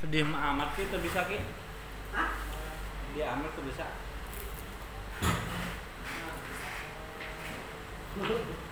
Sedih 0.00 0.24
amat 0.26 0.68
sih 0.76 0.84
tuh 0.92 1.00
bisa 1.00 1.20
ki. 1.28 1.38
Dia 3.14 3.26
amat 3.36 3.50
tuh 3.56 3.64
bisa. 3.68 3.86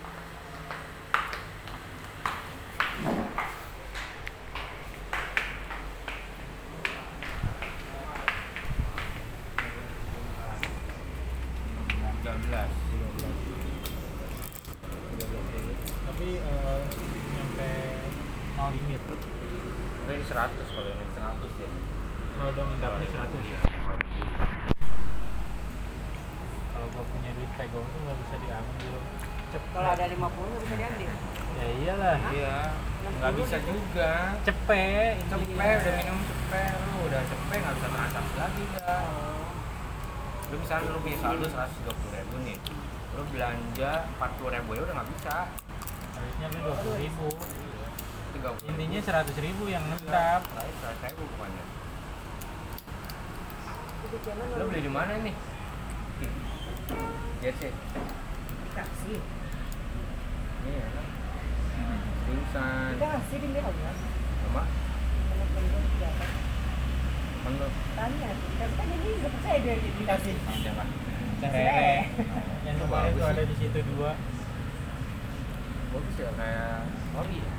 Tiga 11.89 12.33
belas. 12.45 12.71
tapi 16.09 16.29
eh, 16.35 16.81
nyampe 17.31 17.71
nol 18.59 18.69
limit 18.75 19.03
Ini 20.09 20.25
seratus 20.27 20.67
kalau 20.67 20.91
ini 20.91 21.07
seratus 21.15 21.53
ya. 21.55 21.69
kalau 22.35 22.51
udah 22.51 22.65
mendapatnya 22.67 23.07
100 23.07 23.39
ya 23.47 23.59
kalau 26.69 26.87
gua 26.91 27.05
punya 27.07 27.31
duit 27.35 27.51
pegong 27.55 27.87
tuh 27.87 28.01
nggak 28.03 28.19
bisa 28.19 28.35
diambil 28.41 28.95
cepet 29.49 29.71
Kalau 29.71 29.91
ada 29.95 30.05
50 30.05 30.19
nggak 30.19 30.63
bisa 30.65 30.75
diambil. 30.75 31.11
ya 31.55 31.67
iyalah 31.79 32.17
Iya. 32.35 32.57
Nggak 32.99 33.33
bisa 33.49 33.65
juga. 33.65 34.37
cepet 34.45 35.17
Cepet 35.25 35.57
udah 35.57 35.95
minum 35.97 36.21
cepet 36.21 36.73
lu 36.85 37.09
udah 37.09 37.23
cepet 37.25 37.59
nggak 37.65 37.75
bisa 37.81 37.89
transaksi 37.89 38.37
lagi 38.37 38.65
dah. 38.77 39.09
Lu 40.53 40.55
misalnya 40.61 40.93
lu 40.93 41.01
punya 41.01 41.17
saldo 41.17 41.49
seratus 41.49 41.73
tiga 41.81 41.93
puluh 41.97 42.13
ribu 42.13 42.37
nih, 42.45 42.61
lu 43.17 43.23
belanja 43.33 43.93
empat 44.05 44.31
puluh 44.37 44.53
ribu 44.53 44.71
ya 44.77 44.81
udah 44.85 44.95
nggak 45.01 45.09
bisa. 45.17 45.37
harusnya 46.19 46.47
lu 46.53 46.59
dua 46.61 46.77
puluh 46.83 46.97
ribu 47.01 47.29
intinya 48.69 49.01
seratus 49.01 49.37
ribu 49.41 49.65
yang 49.73 49.83
ngendap 49.89 50.45
Seratus 50.45 51.01
ribu 51.09 51.25
zaman 54.29 54.45
Lu 54.61 54.65
beli 54.69 54.81
di 54.85 54.93
mana 54.93 55.13
nih? 55.25 55.35
Jersey. 57.41 57.73
kasih. 58.77 59.21
Iya. 60.69 61.08
Pingsan. 62.29 62.93
Kita 62.95 63.09
kasih 63.17 63.39
di 63.41 63.49
dia 63.51 63.63
kan. 63.65 63.97
Sama. 64.45 64.63
Temen-temen 65.29 65.83
siapa? 65.97 66.27
Mana? 67.39 67.67
Tanya. 67.97 68.31
Kan 68.77 68.89
ini 68.93 69.11
nggak 69.19 69.33
percaya 69.33 69.59
dia 69.65 69.75
dikasih. 69.81 70.35
Siapa? 70.61 70.85
Cerere 71.39 72.11
yang 72.67 72.77
Oh, 72.79 72.91
kemarin 72.91 73.15
tuh 73.15 73.27
ada 73.31 73.43
di 73.47 73.55
situ 73.55 73.79
dua 73.95 74.13
Bagus 75.89 76.17
ya 76.19 76.31
kayak 76.35 76.83
ori 77.15 77.39
ya. 77.39 77.51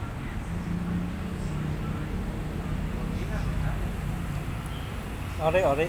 ori 5.39 5.61
ori 5.63 5.87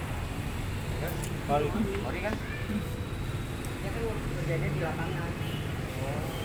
ori 1.50 1.66
Ori 2.06 2.20
kan? 2.22 2.34
Dia 3.82 3.90
kan 3.90 4.02
kerjanya 4.38 4.68
di 4.70 4.80
lapangan. 4.80 5.30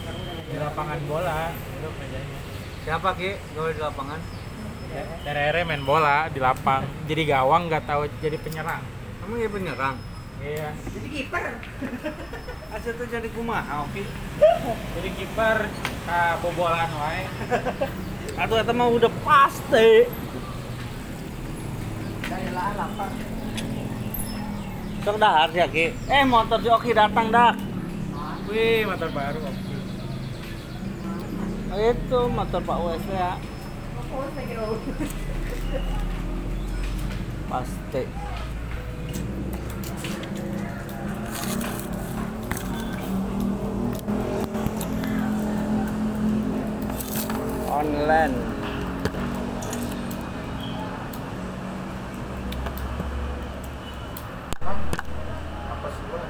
Nggak 0.02 0.16
di 0.50 0.58
lapangan 0.58 1.00
bola 1.06 1.42
kerjanya 1.92 2.38
Siapa 2.82 3.10
Ki? 3.14 3.32
Gawe 3.54 3.70
di 3.70 3.82
lapangan? 3.82 4.20
Terere 5.22 5.62
main 5.64 5.82
bola 5.82 6.30
di 6.30 6.40
lapang 6.40 6.86
jadi 7.04 7.28
gawang 7.28 7.68
nggak 7.68 7.84
tahu 7.84 8.08
jadi 8.20 8.38
penyerang 8.38 8.80
Kamu 9.20 9.36
ya 9.36 9.50
penyerang. 9.50 9.96
iya 10.38 10.70
Jadi 10.88 11.08
kiper. 11.10 11.46
Aja 12.76 12.90
tuh 12.92 13.08
jadi 13.08 13.26
kumaha, 13.30 13.84
oke. 13.84 14.04
jadi 14.94 15.10
kiper 15.12 15.58
ah, 16.06 16.38
bobolan 16.40 16.92
wae 16.94 17.24
Atau 18.42 18.56
eta 18.56 18.70
mah 18.70 18.88
udah 18.88 19.08
pasti. 19.24 20.06
Dari 22.22 22.50
lah 22.52 22.76
lapang. 22.76 23.14
Sok 25.02 25.18
dahar 25.18 25.50
ya 25.50 25.66
Ki. 25.66 25.96
Eh 26.06 26.24
motor 26.24 26.60
si 26.60 26.68
Oki 26.68 26.92
datang 26.92 27.32
dah. 27.32 27.56
wih 28.46 28.86
motor 28.86 29.10
baru 29.10 29.40
oke 29.42 29.65
Itu 31.76 32.32
motor 32.32 32.64
Pak 32.64 32.78
WSW 32.80 33.12
ya. 33.12 33.36
Pasti. 37.52 38.04
Online. 47.68 48.56
apa 55.76 55.88
sih 55.94 56.04
gua 56.10 56.24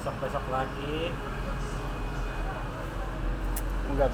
besok 0.00 0.14
besok 0.24 0.44
lagi 0.48 1.12
Enggak. 3.90 4.12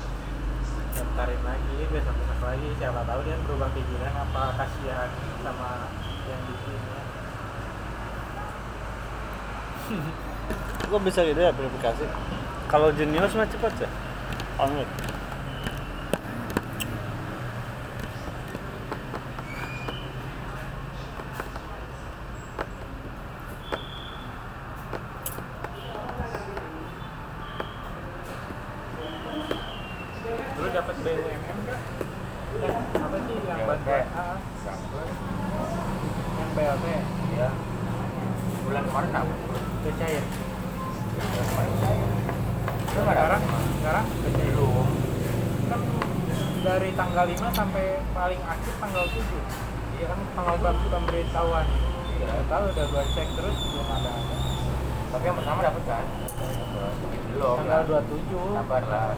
daftarin 0.97 1.43
lagi 1.47 1.79
besok 1.95 2.15
besok 2.19 2.41
lagi 2.43 2.69
siapa 2.81 3.01
tahu 3.07 3.21
dia 3.23 3.39
berubah 3.47 3.71
pikiran 3.71 4.15
apa 4.19 4.43
kasihan 4.59 5.11
sama 5.47 5.87
yang 6.27 6.43
di 6.43 6.55
sini 6.67 6.91
Kok 9.87 11.01
bisa 11.03 11.23
gitu 11.23 11.39
ya 11.39 11.51
verifikasi? 11.51 12.05
Kalau 12.67 12.91
jenius 12.91 13.33
mah 13.33 13.47
cepat 13.47 13.73
ya. 13.79 13.89
Online. 14.57 14.91
dulu 30.57 30.69
dapat 30.71 30.95
BUMN 30.99 31.57
enggak 32.57 32.73
apa 32.97 33.17
sih 33.21 33.37
yang 33.39 33.59
BLT. 33.59 33.69
bantuan 33.69 34.05
ah, 34.17 34.37
yang 36.35 36.51
BLT 36.55 36.87
Ya. 37.37 37.53
Bulan 38.65 38.81
kemarin 38.83 39.11
dapat. 39.13 39.37
itu 39.77 39.93
cair 39.95 40.25
Itu 40.25 40.33
nggak 42.97 43.13
sekarang 43.13 43.43
dapat. 43.45 43.61
sekarang 43.77 44.05
belum 44.25 44.89
kan 45.67 45.81
dari 46.65 46.91
tanggal 46.97 47.25
5 47.29 47.37
sampai 47.53 47.85
paling 48.11 48.41
akhir 48.43 48.73
tanggal 48.75 49.05
7 49.05 49.21
iya 49.93 50.09
kan 50.09 50.19
tanggal 50.33 50.57
berapa 50.59 50.81
pemberitahuan 50.89 51.67
Iya. 52.17 52.25
nggak 52.25 52.49
tahu 52.49 52.65
udah 52.67 52.87
gua 52.89 53.05
cek 53.07 53.29
terus 53.31 53.57
belum 53.69 53.89
ada 53.93 54.13
Tapi 55.07 55.23
yang 55.23 55.37
pertama 55.37 55.61
dapat 55.63 55.83
kan? 55.87 56.03
Belum. 57.29 57.57
tanggal 57.61 57.81
ya. 57.83 57.87
27 58.01 58.57
Sabar 58.57 58.83
lah. 58.83 59.15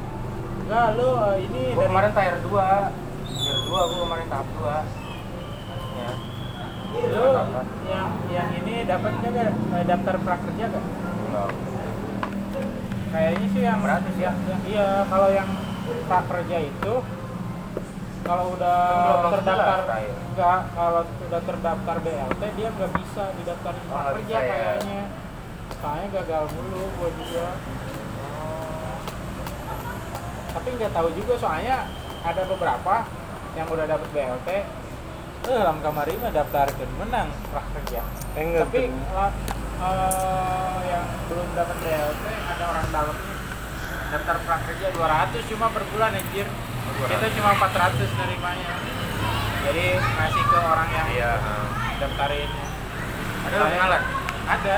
enggak 0.59 0.93
lu 0.93 1.09
eh, 1.17 1.37
ini 1.41 1.63
Gua 1.71 1.79
dari 1.79 1.89
kemarin 1.89 2.11
tier 2.13 2.37
2. 2.43 2.43
Tier 2.43 3.59
2 3.63 3.71
gua 3.71 4.03
kemarin 4.03 4.27
tahap 4.29 4.49
2. 4.51 4.59
Maksudnya. 4.59 6.11
lu 7.09 7.27
yang 7.87 8.11
yang 8.29 8.49
ini 8.53 8.83
dapat 8.83 9.13
nggak 9.23 9.55
eh, 9.55 9.85
daftar 9.87 10.19
prakerja 10.19 10.65
gak? 10.69 10.85
Belum. 11.23 11.51
Kayaknya 13.09 13.47
sih 13.49 13.63
yang 13.63 13.79
Gratis 13.81 14.17
ya? 14.19 14.35
yang- 14.43 14.65
iya 14.67 15.07
kalau 15.07 15.31
yang 15.31 15.47
prakerja 16.09 16.59
itu 16.61 16.95
kalau 18.25 18.53
udah 18.53 18.79
terdaftar 19.31 19.81
Ray. 19.87 20.07
enggak 20.11 20.61
kalau 20.71 21.03
sudah 21.19 21.41
terdaftar 21.41 21.97
BLT 22.01 22.43
dia 22.55 22.69
nggak 22.71 22.91
bisa 22.95 23.25
didaftarin 23.35 23.83
Oh, 23.83 23.93
prakerja 23.95 24.25
bisa 24.27 24.39
ya? 24.39 24.49
kayaknya 24.49 25.01
soalnya 25.79 26.07
gagal 26.13 26.45
mulu 26.51 26.83
gua 26.95 27.11
juga 27.15 27.47
tapi 30.49 30.69
nggak 30.75 30.93
tahu 30.93 31.09
juga 31.15 31.35
soalnya 31.39 31.77
ada 32.21 32.43
beberapa 32.45 32.95
yang 33.55 33.67
udah 33.67 33.87
dapet 33.87 34.09
BLT 34.11 34.49
eh 35.39 35.55
dalam 35.55 35.79
kamar 35.79 36.05
ini 36.05 36.29
daftarkan 36.29 36.91
menang 36.99 37.29
prakerja 37.49 38.01
Enggak. 38.35 38.67
tapi 38.67 38.81
eh, 39.79 40.77
yang 40.85 41.05
belum 41.31 41.49
dapat 41.55 41.77
BLT 41.79 42.25
ada 42.27 42.65
orang 42.67 42.87
dalamnya 42.91 43.38
daftar 44.09 44.37
prakerja 44.41 44.89
200 44.91 45.51
cuma 45.51 45.67
per 45.69 45.85
bulan 45.87 46.13
anjir 46.13 46.47
kita 46.99 47.27
cuma 47.35 47.51
400 47.55 48.19
nerimanya 48.19 48.73
jadi 49.63 49.87
ngasih 49.99 50.45
ke 50.45 50.59
orang 50.59 50.89
yang 50.89 51.09
Iya. 51.11 51.33
daftarin 51.99 52.51
Ada 53.45 53.57
kenalan? 53.67 54.03
ada 54.49 54.77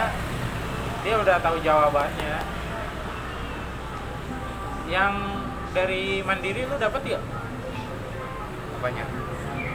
dia 1.00 1.14
udah 1.16 1.36
tahu 1.38 1.56
jawabannya 1.60 2.34
yang 4.86 5.14
dari 5.70 6.20
mandiri 6.20 6.66
lu 6.66 6.76
dapat 6.76 7.02
ya 7.06 7.20
Apanya? 8.74 9.04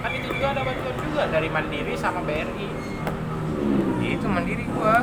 kan 0.01 0.11
itu 0.11 0.27
juga 0.29 0.47
ada 0.51 0.61
bantuan 0.61 0.95
juga 0.99 1.23
dari 1.29 1.47
mandiri 1.47 1.93
sama 1.95 2.19
BRI 2.21 2.69
Itu 4.05 4.27
mandiri 4.27 4.69
gua. 4.69 5.01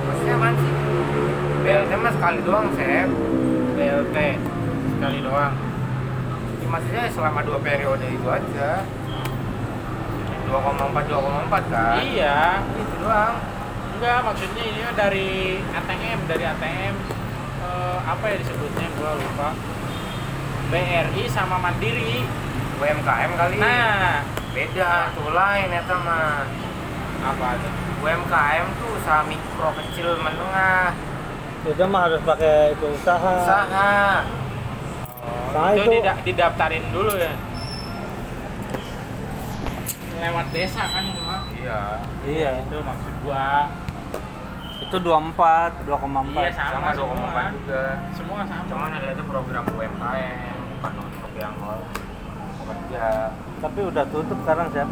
Maksudnya 0.00 0.34
apaan 0.34 0.56
sih? 0.56 0.72
BLT 1.64 1.90
mah 1.96 2.12
sekali 2.12 2.38
doang, 2.44 2.68
Sep. 2.76 3.08
BLT 3.72 4.16
sekali 4.92 5.18
doang. 5.24 5.54
Ya, 6.60 6.66
maksudnya 6.68 7.04
selama 7.08 7.40
dua 7.40 7.58
periode 7.64 8.04
itu 8.04 8.28
aja. 8.28 8.84
2,4 10.44 11.08
2,4 11.08 11.72
kan? 11.72 12.04
Iya. 12.04 12.60
Itu 12.76 12.94
doang. 13.00 13.36
Enggak 13.96 14.18
maksudnya 14.28 14.62
ini 14.68 14.80
dari 14.92 15.30
ATM 15.72 16.18
dari 16.28 16.44
ATM 16.44 16.94
eh, 17.64 17.98
apa 18.04 18.24
ya 18.28 18.36
disebutnya? 18.44 18.86
Gua 19.00 19.16
lupa. 19.16 19.56
BRI 20.68 21.24
sama 21.32 21.56
Mandiri. 21.56 22.28
UMKM 22.76 23.30
kali. 23.40 23.56
Nah. 23.56 24.20
Beda 24.52 25.10
tuh 25.16 25.32
lain 25.32 25.66
eta 25.72 25.96
mah 25.98 26.46
apa 27.24 27.48
tuh 27.58 27.72
UMKM 28.04 28.66
tuh 28.78 28.90
usaha 29.00 29.24
mikro 29.26 29.72
kecil 29.80 30.14
menengah 30.20 30.92
Itu 31.64 31.84
mah 31.86 32.00
harus 32.04 32.20
pakai 32.20 32.72
itu 32.72 32.86
usaha. 32.90 33.32
usaha 33.38 34.20
Oh, 35.24 35.50
Nah, 35.54 35.70
itu, 35.72 35.80
itu- 35.80 35.92
dida- 35.96 36.20
didaftarin 36.22 36.84
dulu 36.90 37.14
ya 37.14 37.32
lewat 40.16 40.46
desa 40.50 40.82
kan 40.88 41.04
itu 41.04 41.20
mah 41.20 41.40
iya 41.52 41.80
Iya. 42.24 42.50
itu 42.60 42.76
maksud 42.80 43.14
gua 43.20 43.68
Itu 44.76 44.96
24, 44.98 45.70
2,4. 45.84 46.42
Iya, 46.42 46.52
sama 46.52 46.70
sama. 46.70 46.90
semua. 46.92 47.14
2,4 47.14 47.52
juga 47.56 47.82
semua 48.12 48.38
sama 48.42 48.62
cuman 48.66 48.90
ada 48.92 49.08
itu 49.10 49.22
program 49.24 49.64
UMKM 49.68 50.54
bukan 50.74 50.92
untuk 51.02 51.32
yang 51.34 51.54
pekerja 52.56 53.06
Tapi 53.58 53.80
udah 53.82 54.04
tutup 54.06 54.38
sekarang, 54.40 54.66
Chef. 54.70 54.88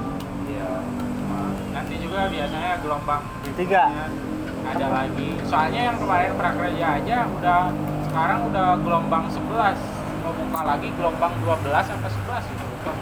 iya 0.47 0.69
nanti 1.73 1.95
juga 1.99 2.19
biasanya 2.27 2.71
gelombang 2.79 3.23
Tiga. 3.53 3.85
Ada 4.63 4.87
lagi. 4.89 5.31
Soalnya 5.45 5.81
yang 5.91 5.97
kemarin 5.99 6.33
prakerja 6.35 6.87
aja 7.01 7.17
udah 7.29 7.61
sekarang 8.07 8.41
udah 8.49 8.69
gelombang 8.81 9.25
11 9.27 9.77
mau 10.23 10.31
buka 10.33 10.61
lagi 10.63 10.89
gelombang 10.95 11.33
12 11.41 11.83
sampai 11.83 12.11
11 12.11 12.53
gitu. 12.53 12.65
Lupa 12.65 12.93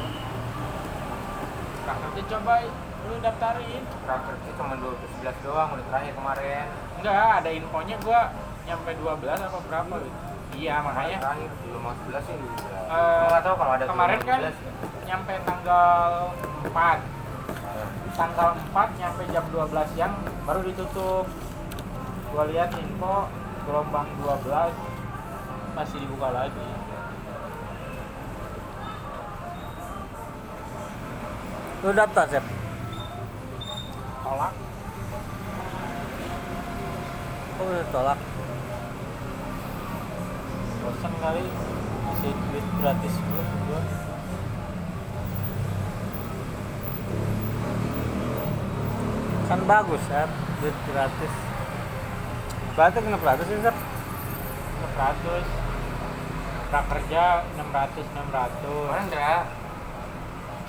prakerja 1.85 2.23
coba 2.31 2.55
lu 3.01 3.15
daftarin. 3.19 3.83
Prakerja 4.05 4.51
cuma 4.55 4.75
2011 4.77 5.45
doang 5.45 5.69
udah 5.75 5.85
terakhir 5.89 6.13
kemarin. 6.15 6.67
Enggak 7.01 7.29
ada 7.43 7.51
infonya 7.51 7.97
gua 8.01 8.21
nyampe 8.65 8.91
12 8.95 9.41
apa 9.41 9.59
berapa 9.67 9.95
gitu. 9.99 10.19
Iya 10.51 10.83
makanya. 10.83 11.17
terakhir 11.23 11.51
belum 11.63 11.81
mau 11.81 11.95
11 11.95 12.27
sih 12.27 12.35
Eh, 12.91 13.23
nggak 13.31 13.43
tahu 13.47 13.55
kalau 13.55 13.73
ada 13.79 13.87
kemarin 13.87 14.19
kan 14.21 14.39
11 14.43 14.51
ya. 14.51 14.73
nyampe 15.07 15.33
tanggal 15.47 16.11
4 16.67 16.99
tanggal 18.11 18.49
4 18.75 18.99
nyampe 18.99 19.23
jam 19.31 19.45
12 19.47 19.87
siang 19.95 20.15
baru 20.43 20.61
ditutup 20.67 21.25
gua 22.31 22.47
lihat 22.47 22.71
info 22.79 23.27
gelombang 23.67 24.07
12 24.23 24.71
masih 25.75 25.99
dibuka 25.99 26.31
lagi 26.31 26.69
Lu 31.81 31.97
daftar, 31.97 32.29
Chef. 32.29 32.45
tolak 34.21 34.53
Oh, 37.57 37.65
udah 37.65 37.89
tolak. 37.89 38.21
bosan 40.81 41.13
kali 41.21 41.45
masih 42.05 42.33
duit 42.33 42.67
gratis 42.81 43.15
gua. 43.17 43.45
Kan 49.49 49.61
bagus, 49.65 50.03
Chef. 50.05 50.31
Duit 50.61 50.77
gratis. 50.89 51.50
Berarti 52.77 52.99
kenapa 53.03 53.23
gratis 53.25 53.47
sih, 53.51 53.59
Chef? 53.61 53.75
600 53.75 55.45
prakerja 56.71 57.23
600 57.59 58.15
600 58.15 58.91
mana 58.91 59.03
enggak? 59.11 59.43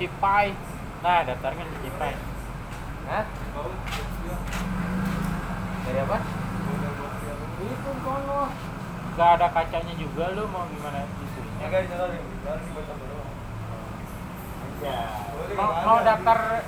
Cipai. 0.02 0.48
Nah 1.06 1.20
daftarkan 1.26 1.68
di 1.68 1.78
cipai. 1.86 2.14
Hah? 3.10 3.26
dari 5.82 5.98
apa? 6.02 6.18
Itu 7.62 7.92
kono. 8.02 8.42
Gak 9.20 9.30
ada 9.38 9.48
kacanya 9.52 9.94
juga 10.00 10.32
lu 10.34 10.48
mau 10.50 10.66
gimana? 10.72 11.04
Isunya 11.06 11.68
ya 14.82 14.98
mau, 15.54 15.70
mau 15.86 15.98
daftar 16.02 16.66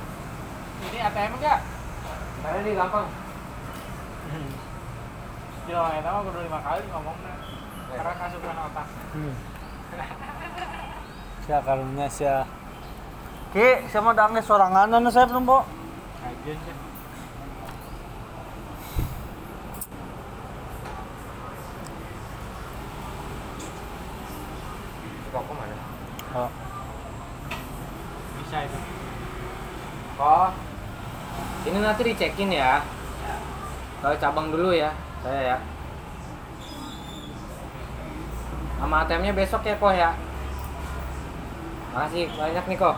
ini 0.85 0.97
ATM 1.01 1.33
enggak 1.41 1.59
mana 2.43 2.59
nih 2.61 2.73
gampang 2.77 3.07
Jangan 5.63 5.95
itu 5.95 6.09
mah 6.11 6.21
kudu 6.27 6.39
lima 6.43 6.59
kali 6.59 6.83
ngomongnya. 6.91 7.35
Karena 7.95 8.13
kasukan 8.19 8.57
otak. 8.67 8.87
Hmm. 9.15 9.35
Sia 11.47 11.59
karunya 11.63 12.07
sia. 12.11 12.37
Ki, 13.55 13.87
sama 13.87 14.11
dange 14.11 14.43
sorangan 14.43 14.91
Chef 15.07 15.31
numpo. 15.31 15.63
aja 16.23 16.55
sih 16.55 16.75
rokok 25.33 25.55
mana? 25.57 25.75
Oh. 26.37 26.51
bisa 28.39 28.57
itu. 28.63 28.79
Oh. 30.21 30.49
Ini 31.63 31.77
nanti 31.81 32.01
dicekin 32.05 32.53
ya. 32.53 32.85
Kalau 34.03 34.15
cabang 34.19 34.47
dulu 34.51 34.75
ya 34.75 34.91
saya 35.23 35.41
ya 35.41 35.57
sama 38.77 39.07
ATM 39.07 39.21
nya 39.23 39.33
besok 39.33 39.63
ya 39.63 39.75
kok 39.79 39.93
ya 39.95 40.11
makasih 41.95 42.27
banyak 42.35 42.65
nih 42.67 42.77
kok 42.77 42.97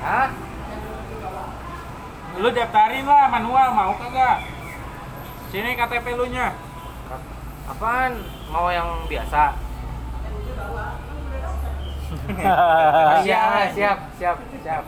Hah? 0.00 0.28
lu 2.40 2.48
daftarin 2.56 3.04
lah 3.04 3.28
manual 3.28 3.68
mau 3.76 3.92
kagak 4.00 4.48
sini 5.52 5.76
KTP 5.76 6.06
lu 6.16 6.26
nya 6.32 6.56
Apaan? 7.70 8.18
Mau 8.50 8.66
yang 8.74 9.06
biasa? 9.06 9.54
siap, 13.22 13.70
siap, 13.70 13.98
siap, 14.18 14.36
siap, 14.58 14.84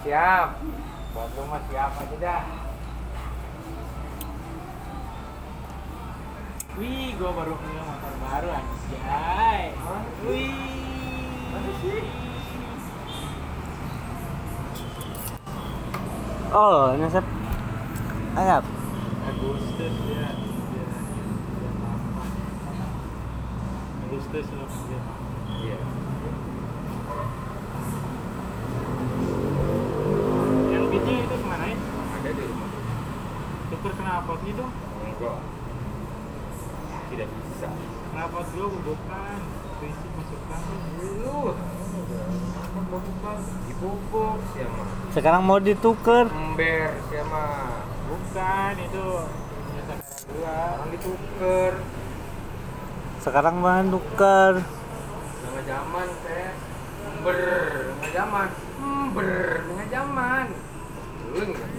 siap. 0.00 0.48
Buat 1.16 1.32
lu 1.32 1.42
mah 1.48 1.60
siap 1.66 1.92
aja 1.96 2.16
dah. 2.20 2.44
wih 6.76 7.16
gua 7.16 7.32
baru 7.32 7.56
punya 7.56 7.80
motor 7.80 8.12
baru 8.20 8.48
anjay 8.52 9.72
wih 10.28 10.52
Oh, 16.48 16.94
ini 16.94 17.08
Chef. 17.08 17.26
Ayap. 18.34 18.62
Agustus 19.26 19.94
ya 20.04 20.30
Dia- 20.30 20.86
dia 21.50 21.70
lama. 21.74 21.92
Agustus 24.04 24.46
lah 24.52 24.68
dia. 24.68 25.00
Iya. 25.56 25.78
yang 30.70 30.84
beatnya 30.86 31.14
itu 31.18 31.34
ke 31.34 31.44
mana 31.44 31.64
ya 31.66 31.76
Ada 32.14 32.30
di 32.30 32.42
rumah. 32.44 32.70
Tuker 33.86 34.02
kena 34.02 34.26
potnya 34.26 34.52
dong 34.58 34.72
Enggak. 35.06 35.38
Tidak 37.06 37.28
bisa. 37.30 37.68
kena 38.10 38.24
pot 38.26 38.46
gua 38.50 38.66
bukan 38.82 39.38
prinsip 39.78 40.10
masukkan 40.18 40.60
Lu. 40.98 41.54
Dipupuk 43.70 44.36
siapa? 44.50 44.82
Sekarang 45.14 45.42
mau 45.46 45.62
ditukar. 45.62 46.26
Ember 46.26 46.98
siapa? 47.06 47.44
bukan 48.10 48.74
itu 48.82 49.06
Orang 50.36 50.90
dituker. 50.90 51.72
Sekarang 53.22 53.54
mau 53.62 53.86
tukar. 53.86 54.52
Tengah 54.66 55.62
zaman 55.62 56.06
teh. 56.26 56.50
Ember, 57.06 57.38
tengah 57.86 58.10
zaman. 58.10 58.48
Ember, 58.82 59.46
tengah 59.62 59.86
zaman. 59.94 60.46
Lu 61.30 61.38
enggak? 61.38 61.75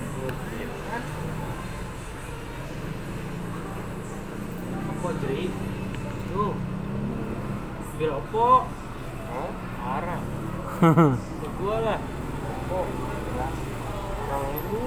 Oppo 5.07 5.23
jadi 5.23 5.47
tuh. 6.27 6.51
Bil 7.95 8.11
Oppo. 8.11 8.67
Oh, 9.31 9.51
marah 9.79 10.19
ke 11.39 11.47
gua 11.63 11.77
lah. 11.79 11.99
Kok? 12.67 12.85
Yang 14.27 14.43
ini. 14.51 14.83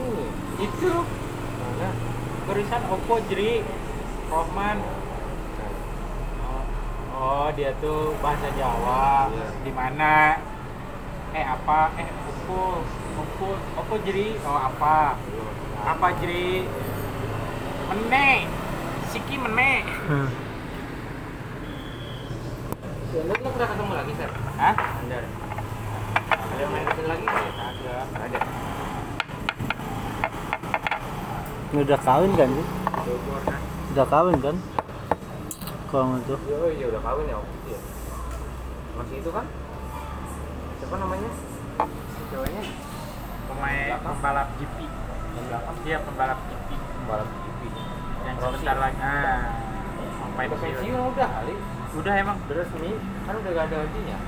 itu. 0.60 0.92
Mana? 1.56 1.88
tulisan 2.44 2.82
Oppo 2.92 3.14
jadi 3.32 3.64
Rohman 4.28 4.76
oh, 6.44 6.64
oh 7.16 7.48
dia 7.56 7.72
tuh 7.80 8.12
bahasa 8.20 8.52
Jawa. 8.52 9.32
Iya. 9.32 9.46
di 9.64 9.72
mana? 9.72 10.36
Eh 11.32 11.44
apa? 11.48 11.96
Eh 11.96 12.08
Oppo. 12.28 12.84
Oppo. 13.16 13.56
Oppo 13.56 13.94
jadi 14.04 14.36
oh 14.44 14.68
apa? 14.68 15.16
Apa 15.80 16.12
jadi 16.20 16.68
Mene. 17.88 18.59
Siki 19.10 19.36
mene. 19.42 19.82
Hmm. 20.06 20.30
Nggak 23.10 23.42
pernah 23.42 23.68
ketemu 23.74 23.92
lagi, 23.98 24.12
Sir? 24.14 24.30
Hah? 24.54 24.74
Anda 25.02 25.18
Ada 26.30 26.62
yang 26.62 26.70
main 26.70 26.86
lagi? 26.86 27.26
Kagak. 27.26 28.06
Ada. 28.14 28.38
Ini 31.70 31.80
udah 31.86 32.00
kawin 32.06 32.32
kan 32.38 32.48
sih? 32.54 32.66
Kan? 33.50 33.60
Udah 33.90 34.06
kawin 34.06 34.36
kan? 34.38 34.56
Kalau 35.90 36.14
itu. 36.14 36.34
Oh 36.38 36.70
iya 36.70 36.86
udah 36.94 37.02
kawin 37.02 37.26
ya 37.26 37.34
waktu 37.34 37.54
itu 37.58 37.68
ya. 37.74 37.80
Masih 38.94 39.16
itu 39.26 39.30
kan? 39.34 39.46
Siapa 40.78 40.94
namanya? 41.02 41.30
Ceweknya? 42.30 42.62
Pemain 43.50 43.90
pembalap 44.06 44.48
GP. 44.54 44.78
Belakang 45.50 45.76
Dia 45.82 45.98
pembalap 45.98 46.38
GP 46.46 46.68
pembalap 46.78 47.26
GP. 47.26 47.49
Yang 48.22 48.36
Rossi. 48.36 48.52
sebentar 48.56 48.76
lagi. 48.78 48.98
Ah, 49.00 49.40
sampai 50.20 50.44
pensiun. 50.46 51.00
udah 51.12 51.28
kali. 51.30 51.54
Udah 51.90 52.14
emang. 52.14 52.36
Udah 52.46 52.56
resmi. 52.60 52.90
Kan 53.26 53.34
udah 53.36 53.50
gak 53.50 53.64
ada 53.66 53.76
gajinya. 53.82 54.18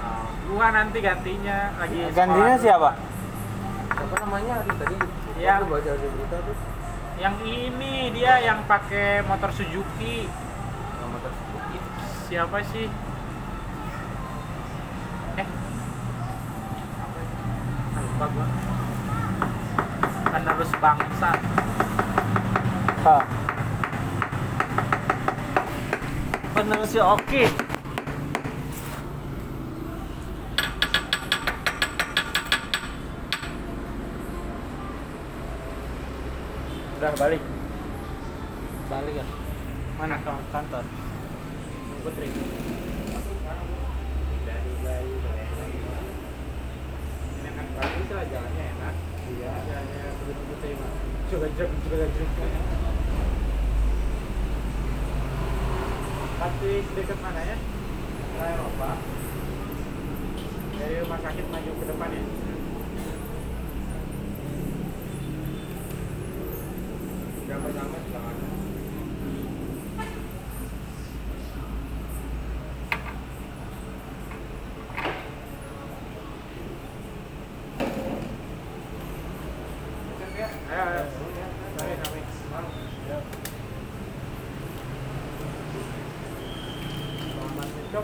Oh, 0.00 0.24
gua 0.48 0.66
nanti 0.72 0.98
gantinya 0.98 1.58
lagi. 1.76 1.98
Gantinya 2.10 2.56
sekolah. 2.56 2.62
siapa? 2.62 2.90
Siapa 3.90 4.14
namanya? 4.22 4.54
Tadi. 4.64 4.96
Yang- 5.40 5.66
baca 5.66 5.90
di 5.92 6.08
berita 6.08 6.36
tuh. 6.40 6.56
Yang 7.20 7.36
ini 7.44 7.94
dia 8.16 8.40
yang 8.40 8.64
pakai 8.64 9.20
motor 9.22 9.52
Suzuki. 9.52 10.24
Nama 10.96 11.16
tersebut. 11.20 11.60
Siapa 12.30 12.56
sih? 12.70 12.86
Eh. 15.36 15.46
Ah, 17.92 18.00
Lupa 18.00 18.26
gua. 18.30 18.46
Penerus 20.30 20.72
bangsa. 20.78 21.30
Hah. 23.00 23.24
Penerusnya 26.52 27.00
oke. 27.16 27.48
Udah 37.00 37.12
balik. 37.16 37.40
Balik 38.92 39.14
kan? 39.16 39.28
Mana? 39.96 40.20
Kantor. 40.52 40.84
Putri. 42.04 42.28
Dari 44.44 44.72
Bayu. 44.84 45.16
Ini 47.32 47.48
kan 47.48 47.66
bagus 47.80 48.08
lah 48.12 48.24
jalannya 48.28 48.64
enak. 48.76 48.94
Iya. 49.24 49.52
Jalannya 49.64 50.04
begitu 50.20 50.42
putih 50.52 50.76
mah. 50.76 50.92
Coba 51.30 51.46
jam, 51.54 51.70
Pasti 56.40 56.80
dekat 56.96 57.20
mana 57.20 57.36
ya? 57.44 57.52
Ke 58.32 58.44
Eropa. 58.48 58.96
Dari 60.80 61.04
rumah 61.04 61.20
sakit 61.20 61.46
maju 61.52 61.70
ke 61.76 61.84
depan 61.84 62.08
ya. 62.16 62.24
Berapa 67.44 67.68
sama 67.76 67.98
belakangnya? 68.08 68.48
Ayo, 80.72 80.84
ayo. 80.88 81.04
Sampai, 81.76 81.96
sampai. 82.00 82.22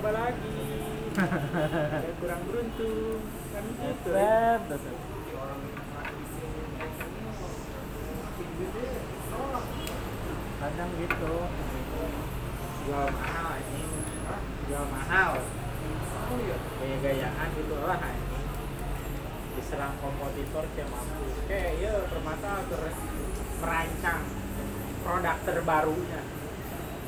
Mencoba 0.07 0.23
lagi. 0.23 0.55
Kurang 2.23 2.43
beruntung. 2.47 3.19
Kan 3.51 3.65
gitu. 3.75 4.11
Set. 4.15 4.63
Kadang 10.63 10.91
gitu. 10.95 11.35
Jual 12.87 13.09
mahal 13.11 13.51
ini. 13.67 13.83
Jual 14.71 14.87
mahal. 14.95 15.31
Gaya-gayaan 16.79 17.49
gitu 17.59 17.75
lah 17.83 17.99
ini. 17.99 18.39
Diserang 19.59 19.99
kompetitor 19.99 20.71
siapa 20.79 21.03
mampu. 21.03 21.35
Oke, 21.35 21.83
ya 21.83 22.07
Permata 22.07 22.63
terus 22.71 22.97
merancang 23.59 24.23
produk 25.03 25.37
terbarunya. 25.43 26.23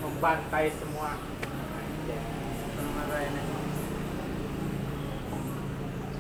Membantai 0.02 0.75
semua. 0.75 1.14
Anjay. 1.78 2.23
Permata 2.78 3.19
ini. 3.26 3.43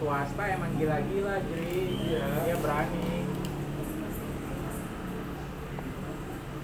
Swasta 0.08 0.40
emang 0.40 0.72
gila-gila, 0.80 1.36
jadi 1.36 1.84
dia 2.16 2.56
berani. 2.64 3.28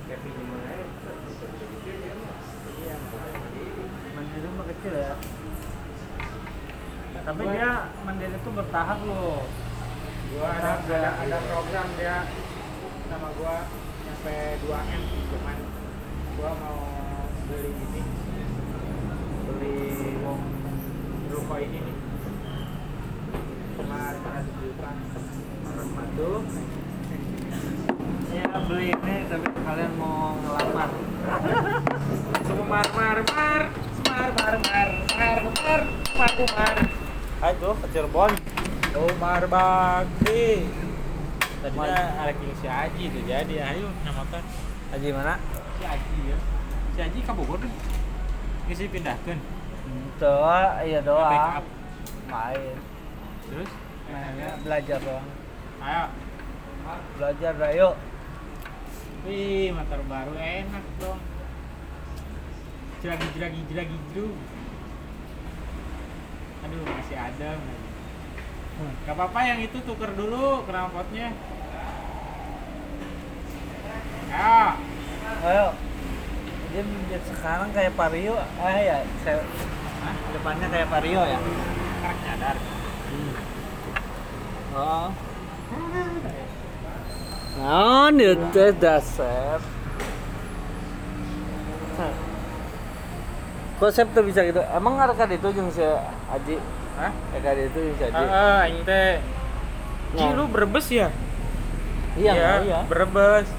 Kayak 0.09 0.21
pinjaman 0.25 0.61
aja. 0.65 0.87
Iya, 2.65 2.97
Mandiri 4.17 4.49
mah 4.49 4.65
kecil 4.65 4.95
ya. 4.97 5.15
Tapi 7.21 7.43
dia 7.53 7.71
mandiri 8.09 8.37
tuh 8.41 8.53
bertahap 8.57 8.99
loh. 9.05 9.45
gua 10.33 10.49
ada, 10.49 10.81
ada 10.81 11.01
ada 11.29 11.39
program 11.45 11.89
dia 12.01 12.25
sama 13.13 13.29
gua 13.37 13.69
nyampe 14.09 14.37
2 14.65 14.73
m 14.73 15.03
cuman 15.05 15.57
gua 16.41 16.51
mau 16.65 16.81
beli 17.53 17.71
ini 17.77 18.03
beli 19.45 19.77
ruko 21.29 21.55
ini 21.61 21.79
nih 21.85 22.14
Waduh, 26.15 26.47
Ya 28.31 28.47
beli 28.67 28.91
ini 28.91 29.15
tapi 29.27 29.47
kalian 29.51 29.93
mau 29.95 30.35
ngelamar. 30.37 30.91
semar 32.45 32.87
mar 32.91 33.19
mar 33.25 33.63
semar 33.99 34.29
mar 34.31 34.55
mar 34.63 34.89
mar 35.11 35.39
mar 35.59 35.81
mar 36.15 36.33
mar 36.55 36.75
Ayo 37.43 37.71
ke 37.75 37.87
Cirebon. 37.91 38.31
Umar 38.95 39.43
Bakti 39.47 40.71
Tadinya 41.59 41.99
ranking 42.23 42.55
si 42.55 42.67
Aji 42.71 43.05
tuh 43.11 43.23
jadi 43.25 43.55
ayo 43.65 43.91
namakan 44.07 44.43
Haji 44.95 45.09
mana? 45.11 45.35
si 45.75 45.85
Aji 45.85 46.15
ya 46.31 46.37
si 46.95 47.01
Aji 47.03 47.19
ke 47.21 47.33
Bogor 47.33 47.59
tuh 47.59 47.73
ngisi 48.65 48.87
pindahkan 48.87 49.39
Doa, 50.17 50.79
iya 50.81 51.03
Make 51.03 51.11
doa. 51.11 51.59
up. 51.59 51.67
Main. 52.25 52.77
terus 53.45 53.71
Mainnya 54.07 54.51
belajar 54.63 54.99
doang. 55.03 55.27
Ayo 55.85 56.05
Belajar 57.17 57.53
dah 57.57 57.73
yuk. 57.73 57.95
wih 59.25 59.73
motor 59.73 60.01
baru 60.05 60.37
enak 60.37 60.85
dong 61.01 61.21
jeragi 63.01 63.27
jeragi 63.33 63.61
jeragi 63.69 63.97
jeru 64.13 64.33
aduh 66.61 66.81
masih 66.89 67.19
ada 67.21 67.51
Hmm. 68.75 68.91
Gak 69.07 69.15
apa-apa 69.15 69.39
yang 69.47 69.63
itu 69.63 69.79
tuker 69.87 70.11
dulu 70.19 70.67
knalpotnya 70.67 71.31
ayo 74.35 74.75
Ayo. 75.47 75.67
Dia 76.75 76.83
sekarang 77.23 77.71
kayak 77.71 77.95
Vario. 77.95 78.35
Ah 78.59 78.75
ya, 78.75 78.99
saya 79.23 79.41
Hah? 80.03 80.15
depannya 80.35 80.67
kayak 80.69 80.89
Vario 80.91 81.23
ya. 81.23 81.39
sekarang 81.39 82.17
nyadar 82.19 82.57
Oh. 84.75 85.07
Nah, 87.55 88.11
itu 88.11 88.65
dasar. 88.77 89.63
Hah. 91.97 92.15
Konsep 93.79 94.07
tuh 94.13 94.23
bisa 94.27 94.43
gitu. 94.43 94.61
Emang 94.75 94.99
kan 94.99 95.31
itu 95.31 95.49
yang 95.55 95.71
si 95.71 95.83
Aji? 96.29 96.57
Hah? 96.99 97.13
Kan 97.41 97.57
itu 97.57 97.79
yang 97.79 97.95
si 97.97 98.05
Aji? 98.11 98.25
Ah, 98.27 98.63
ini 98.67 98.81
teh. 98.83 99.23
Ji, 100.15 100.25
Nah. 100.27 100.35
lu 100.35 100.45
berbes 100.47 100.87
ya? 100.91 101.09
Iya, 102.15 102.63
iya. 102.63 102.79
Berbes. 102.87 103.51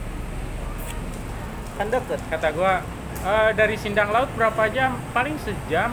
Kan 1.76 1.92
deket. 1.92 2.20
Kata 2.32 2.48
gua, 2.56 2.80
"Eh, 3.24 3.50
dari 3.56 3.76
Sindang 3.76 4.12
Laut 4.16 4.32
berapa 4.40 4.72
jam? 4.72 4.96
Paling 5.12 5.36
sejam. 5.44 5.92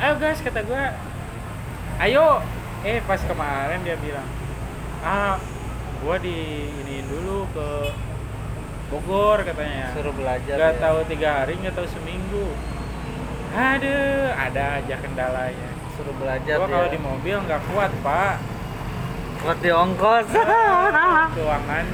Ayo 0.00 0.14
guys, 0.16 0.40
kata 0.40 0.64
gua. 0.64 0.96
Ayo. 2.00 2.40
Eh, 2.84 3.00
pas 3.04 3.20
kemarin 3.20 3.80
dia 3.84 3.96
bilang, 3.98 4.24
"Ah, 5.06 5.38
gua 6.02 6.18
di 6.18 6.66
iniin 6.82 7.06
dulu 7.06 7.46
ke 7.54 7.68
Bogor 8.90 9.46
katanya." 9.46 9.94
Suruh 9.94 10.10
belajar. 10.10 10.54
Gak 10.58 10.74
ya. 10.74 10.82
tahu 10.82 10.98
tiga 11.06 11.28
hari, 11.42 11.54
nggak 11.62 11.74
tahu 11.78 11.86
seminggu. 11.86 12.46
Aduh, 13.54 14.34
ada 14.34 14.82
aja 14.82 14.94
kendalanya. 14.98 15.70
Suruh 15.94 16.14
belajar. 16.18 16.58
Gua 16.58 16.66
kalau 16.66 16.88
dia. 16.90 16.94
di 16.98 17.00
mobil 17.00 17.36
nggak 17.38 17.62
kuat, 17.70 17.94
Pak. 18.02 18.34
Kuat 19.46 19.58
di 19.62 19.70
ongkos. 19.70 20.26
keuangan 21.36 21.86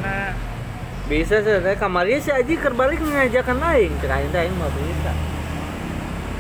bisa 1.12 1.42
sebenarnya 1.42 1.76
kamarnya 1.76 2.19
si 2.23 2.31
Aji 2.33 2.54
kerbalik 2.57 3.02
ngajakan 3.02 3.59
aing 3.59 3.92
cek 4.00 4.09
aing 4.09 4.31
teh 4.33 4.49
mah 4.54 4.71
bisa 4.73 5.12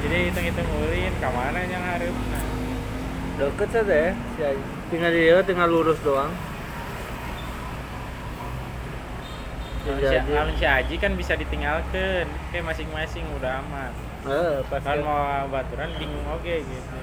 jadi 0.00 0.16
hitung-hitung 0.32 0.68
ulin 0.80 1.12
ke 1.12 1.28
mana 1.28 1.60
yang 1.66 1.84
harus 1.84 2.14
nah. 2.30 2.44
deket 3.36 3.68
saja 3.68 3.92
ya 3.92 4.10
si 4.16 4.40
Aji 4.40 4.64
tinggal 4.88 5.10
dia 5.12 5.42
tinggal 5.44 5.68
lurus 5.68 6.00
doang 6.00 6.32
Kalau 6.32 6.40
Si 9.22 9.40
si, 9.60 9.70
Aji. 9.82 10.54
si 10.58 10.66
Aji 10.66 10.94
kan 11.02 11.12
bisa 11.18 11.34
ditinggalkan 11.34 12.30
kayak 12.54 12.64
masing-masing 12.66 13.26
udah 13.34 13.58
aman. 13.64 13.90
Eh 14.28 14.62
pas 14.70 14.82
kan 14.82 15.02
mau 15.02 15.50
baturan 15.50 15.90
bingung 15.98 16.26
oke 16.30 16.54
gitu. 16.62 16.98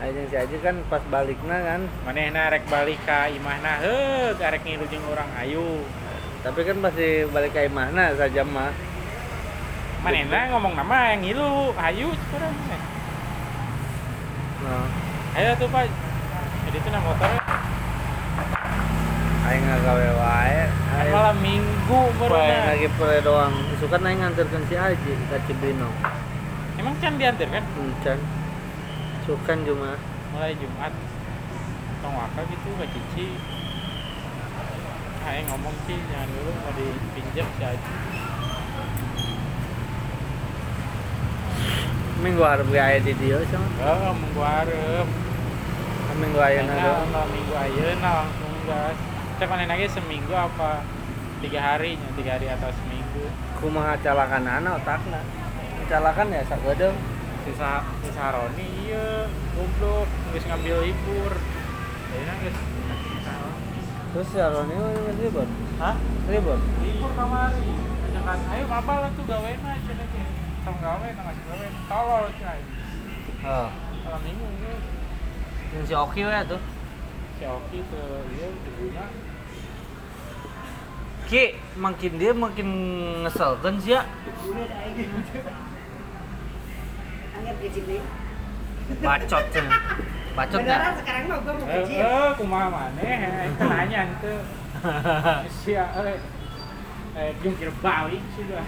Aing 0.00 0.26
si 0.32 0.36
Aji 0.40 0.56
kan 0.64 0.80
pas 0.88 1.04
baliknya 1.12 1.58
kan. 1.60 1.80
Manehna 2.08 2.48
rek 2.48 2.64
balik 2.72 3.00
ka 3.04 3.28
imahna? 3.28 3.84
Heuh 3.84 4.32
arek 4.40 4.64
ngilu 4.64 4.88
jeung 4.88 5.04
urang 5.12 5.28
ayu 5.36 5.84
tapi 6.44 6.60
kan 6.60 6.76
pasti 6.84 7.24
balik 7.32 7.56
ke 7.56 7.72
mana 7.72 8.12
saja 8.20 8.44
mah 8.44 8.68
manehna 10.04 10.52
ngomong 10.52 10.76
nama 10.76 11.16
yang 11.16 11.24
ngilu? 11.24 11.72
Ayu 11.72 12.12
kurang 12.28 12.52
nah, 14.64 14.84
ayo 15.40 15.56
tuh 15.56 15.68
pak. 15.72 15.88
Jadi 16.68 16.76
itu 16.80 16.88
motor 17.00 17.43
aing 19.44 19.64
gawe 19.84 20.08
wae. 20.16 20.60
Aing- 20.94 21.12
malam 21.12 21.36
minggu 21.38 22.00
baru 22.16 22.34
lagi 22.38 22.88
pere 22.96 23.18
doang. 23.20 23.54
Itu 23.72 23.86
kan 23.86 24.00
aing 24.02 24.20
nganterkeun 24.20 24.64
si 24.66 24.74
Aji 24.74 25.12
ke 25.28 25.36
Cibinong 25.46 25.94
emang 26.74 26.94
can 27.00 27.16
diantar 27.16 27.48
kan? 27.48 27.64
Encan 27.80 28.18
sukan 29.24 29.58
cuma 29.64 29.96
mulai 30.36 30.52
Jumat. 30.58 30.92
Tong 32.04 32.12
waka 32.12 32.44
gitu 32.50 32.68
ke 32.76 32.86
Cici. 32.92 33.26
Ayo 35.24 35.40
ngomong 35.48 35.72
sih 35.88 35.96
jangan 36.12 36.28
dulu 36.28 36.50
mau 36.52 36.72
dipinjam 36.76 37.48
si 37.56 37.62
Aji. 37.64 37.94
Minggu 42.20 42.40
harap 42.40 42.64
gue 42.68 42.80
aya 42.80 43.00
di 43.04 43.12
dia 43.20 43.36
sama 43.52 43.68
oh 43.84 44.12
minggu 44.16 44.40
harap 44.40 45.06
minggu 46.16 46.40
aya 46.40 46.64
na 46.64 46.72
Karena 46.72 46.84
doang. 46.88 47.08
kalau 47.12 47.28
minggu 47.28 47.52
nah 48.00 48.12
langsung 48.24 48.52
gas 48.64 48.96
kita 49.34 49.50
panen 49.50 49.66
lagi 49.66 49.90
seminggu 49.90 50.30
apa 50.30 50.86
tiga 51.42 51.58
hari 51.58 51.98
tiga 52.14 52.38
hari 52.38 52.46
atau 52.46 52.70
seminggu. 52.70 53.26
Kumaha 53.58 53.98
calakan 53.98 54.46
anak 54.46 54.78
otakna. 54.78 55.26
Calakan 55.90 56.30
ya 56.30 56.46
sagedeung 56.46 56.94
sisa 57.42 57.82
sisa 57.98 58.30
Roni 58.30 58.62
iya 58.86 59.26
goblok 59.58 60.06
nggak 60.06 60.38
ngambil 60.38 60.86
libur. 60.86 61.32
Jadi 62.14 62.24
nangis 62.30 62.56
terus 64.14 64.30
ya 64.38 64.46
Roni 64.54 64.74
oh, 64.78 65.18
ribut 65.18 65.50
hah? 65.82 65.98
Ribut 66.30 66.60
libur 66.78 67.10
kamari. 67.18 67.74
Ajakan 68.06 68.38
ayo 68.54 68.64
mabal 68.70 68.98
lah 69.02 69.10
tuh 69.18 69.24
gawe 69.26 69.50
na 69.50 69.74
cina 69.82 70.04
tong 70.62 70.78
gawe 70.78 71.06
na 71.10 71.22
ngasih 71.26 71.44
gawe. 71.50 71.66
Tolol 71.90 72.24
cina 72.38 72.54
oh. 73.50 73.68
Kalau 73.98 74.18
minggu 74.22 74.46
ya. 74.62 74.74
yang 75.74 75.84
si 75.90 75.94
Oki 75.98 76.22
we 76.22 76.40
tuh. 76.46 76.62
Si 77.34 77.42
Oki 77.42 77.78
tuh 77.90 78.22
iya 78.30 78.46
diguna 78.62 79.23
Ki 81.24 81.56
makin 81.80 82.12
dia 82.20 82.32
makin 82.36 82.68
ngeselkan 83.24 83.80
sih 83.80 83.96
ya. 83.96 84.02
Bacot 89.00 89.44
ya 89.56 89.64
bacot 90.34 90.58
Beneran 90.60 90.92
sekarang 90.98 91.24
mah 91.30 91.38
gua 91.46 91.54
mau 91.54 91.66
eh 91.70 91.78
kecil. 91.86 92.02
eh 92.02 92.30
kumaha 92.34 92.66
maneh? 92.68 93.14
Itu 93.54 93.64
nanya 93.70 94.00
itu. 94.10 94.34
Sia 95.62 95.86
eh. 96.02 96.18
Eh 97.14 97.30
jungkir 97.38 97.70
balik 97.78 98.22
sudah 98.34 98.66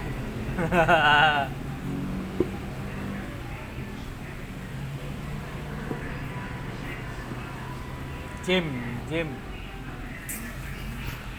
Jim 8.46 8.66
Jim 9.10 9.28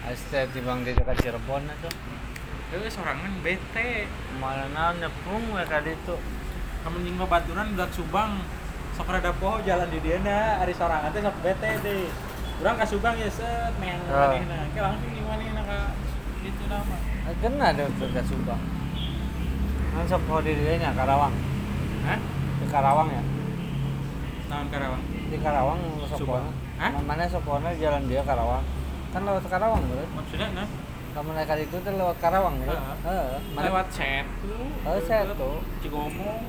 Aste 0.08 0.48
tibang 0.56 0.88
di 0.88 0.96
dekat 0.96 1.20
Cirebon 1.20 1.68
itu 1.68 1.90
eh 2.72 2.88
sorangan 2.88 3.44
bete. 3.44 4.08
Mana 4.40 4.72
naon 4.72 5.04
nyepung 5.04 5.52
we 5.52 5.64
ka 5.68 5.84
ditu 5.84 6.16
kamu 6.88 7.04
jeung 7.04 7.20
baturan 7.28 7.76
udah 7.76 7.92
subang. 7.92 8.40
Sok 8.96 9.12
rada 9.12 9.36
poho 9.36 9.60
jalan 9.68 9.92
di 9.92 10.00
dia 10.00 10.24
na 10.24 10.64
ari 10.64 10.72
sorangan 10.72 11.12
teh 11.12 11.20
sok 11.20 11.38
bete 11.44 11.70
deh 11.84 12.08
urang 12.64 12.80
ka 12.80 12.88
subang 12.88 13.20
ya 13.20 13.28
set 13.28 13.76
meng 13.84 14.00
Ah. 14.08 14.32
manehna 14.32 14.58
ke 14.72 14.80
langsung 14.80 15.12
di 15.12 15.22
manehna 15.22 15.62
ka 15.68 15.80
itu 16.42 16.64
nama 16.72 16.96
Eh, 17.28 17.36
kena 17.44 17.76
ada 17.76 17.84
ke 17.92 18.22
Subang. 18.24 18.62
Kan 19.92 20.08
sok 20.08 20.24
poho 20.24 20.40
di 20.40 20.56
dieu 20.56 20.80
nya 20.80 20.96
Karawang. 20.96 21.36
Hah? 22.08 22.20
Di 22.64 22.66
Karawang 22.72 23.12
ya? 23.12 23.22
Naon 24.48 24.68
Karawang? 24.72 25.04
Di 25.28 25.38
Karawang 25.44 25.80
sok 26.08 26.24
poho. 26.24 26.48
Hah? 26.80 26.92
mana 27.04 27.28
sok 27.28 27.44
poho 27.44 27.60
jalan 27.76 28.08
dia 28.08 28.24
Karawang 28.24 28.64
kan 29.18 29.26
lewat 29.26 29.50
Karawang 29.50 29.82
bro. 29.90 30.06
Maksudnya 30.14 30.48
nah? 30.54 30.68
Kamu 31.18 31.34
naik 31.34 31.50
kali 31.50 31.66
itu 31.66 31.78
tuh 31.82 31.94
lewat 31.98 32.18
Karawang 32.22 32.62
Heeh. 32.62 32.82
heeh. 33.02 33.42
Mana 33.58 33.74
lewat 33.74 33.90
Setu 33.90 34.54
Oh, 34.86 34.98
Setu. 35.02 35.52
Cigomong. 35.82 36.46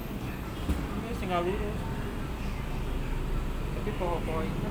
Ini 1.00 1.16
tinggal 1.16 1.40
lurus. 1.48 1.81
Tapi 3.72 3.90
poho-poho 3.96 4.40
itu 4.44 4.68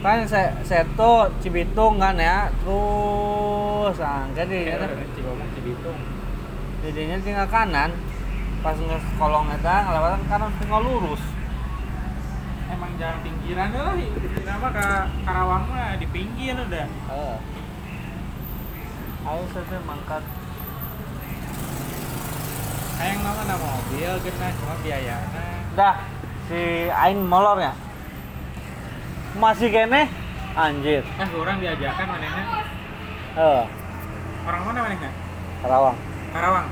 kan 0.00 0.24
se 0.24 0.40
setu 0.64 1.12
Cibitung 1.40 1.96
kan 1.96 2.20
ya. 2.20 2.52
Terus 2.60 3.96
angkat 3.96 4.52
di 4.52 4.68
kayak 4.68 5.16
Cigomong 5.16 5.48
Cibitung. 5.56 5.96
Jadinya 6.84 7.16
tinggal 7.24 7.48
kanan. 7.48 7.90
Pas 8.60 8.76
nges 8.76 9.04
kolong 9.16 9.48
eta 9.56 9.88
ngelewatan 9.88 10.20
kanan 10.28 10.52
tinggal 10.60 10.84
lurus 10.84 11.24
jalan 13.00 13.18
pinggiran 13.24 13.72
lah 13.72 13.96
nama 14.44 14.68
ke 14.76 14.88
Karawang 15.24 15.64
mah 15.72 15.96
di 15.96 16.06
pinggir 16.12 16.52
udah. 16.52 16.84
Heeh. 16.84 17.36
Ayo 19.20 19.44
saya 19.56 19.80
mangkat. 19.88 20.22
Hayang 23.00 23.20
nama 23.24 23.42
nama 23.48 23.64
mobil 23.64 24.12
kena 24.20 24.52
cuma 24.60 24.76
biayana 24.84 25.40
dah 25.72 25.96
si 26.52 26.92
Ain 26.92 27.24
molor 27.24 27.56
ya? 27.56 27.72
Masih 29.40 29.72
kene? 29.72 30.04
Anjir. 30.52 31.00
Kan 31.16 31.32
orang 31.32 31.64
diajakan 31.64 32.06
manehna 32.12 32.42
eh 33.40 33.64
orang 34.44 34.62
mana 34.68 34.78
manehna 34.84 35.10
Karawang. 35.64 35.96
Karawang. 36.36 36.68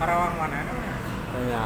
Karawang 0.00 0.34
mana 0.40 0.56
ya 1.36 1.64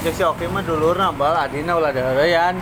Cek 0.00 0.16
si 0.16 0.24
Oki 0.24 0.48
mah 0.48 0.64
dulur 0.64 0.96
bal 0.96 1.36
adina 1.36 1.76
ulah 1.76 1.92
daheureyan. 1.92 2.56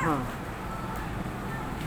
Hmm. 0.00 0.22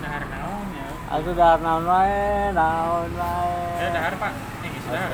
ya 0.06 0.90
Aku 1.18 1.34
dahar 1.34 1.58
naon 1.66 1.90
wae, 1.90 2.54
naon 2.54 3.10
wae. 3.18 3.58
ya 3.82 3.90
dahar 3.90 4.14
pak 4.22 4.34
eh 4.38 4.70
geus 4.70 4.86
dahar 4.86 5.12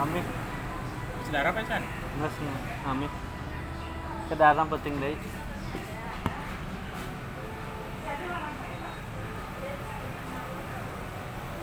Amik, 0.00 0.24
geus 1.20 1.28
dahar 1.28 1.46
apa 1.52 1.60
can 1.68 1.82
nges 2.16 2.36
amik. 2.88 3.12
Kedaran 4.32 4.66
penting 4.72 4.94
deh. 5.04 5.37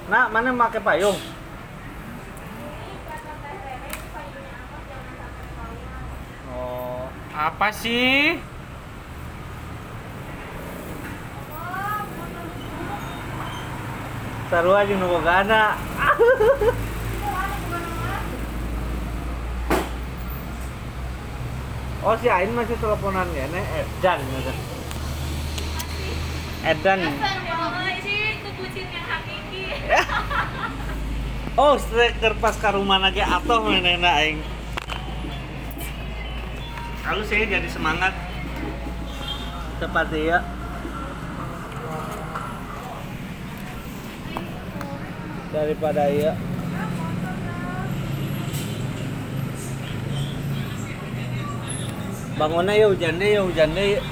Nak, 0.05 0.29
mana 0.29 0.53
make 0.53 0.77
payung? 0.85 1.17
Oh, 6.53 7.09
apa 7.33 7.73
sih 7.73 8.37
sarua 14.45 14.85
jeung 14.85 15.01
nu 15.01 15.09
bogana. 15.09 15.73
Oh 22.05 22.13
si 22.21 22.29
Ain 22.29 22.53
masih 22.53 22.77
teleponan 22.77 23.25
ya, 23.33 23.49
nih 23.49 23.65
Edan 23.81 24.21
gitu. 24.21 24.53
Edan. 26.61 27.01
Oh, 31.55 31.79
striker 31.79 32.35
pas 32.43 32.51
ke 32.51 32.67
rumah 32.67 32.99
lagi 32.99 33.23
atau 33.23 33.63
menena 33.63 34.19
aing. 34.19 34.43
Lalu 37.07 37.21
saya 37.23 37.47
jadi 37.47 37.69
semangat. 37.71 38.11
Seperti 39.79 40.35
ya. 40.35 40.43
daripada 45.55 46.11
iya 46.11 46.35
bangunnya 52.35 52.75
ya 52.75 52.91
hujan 52.91 53.15
deh 53.15 53.29
ya 53.39 53.41
hujan 53.47 53.71
deh 53.71 54.03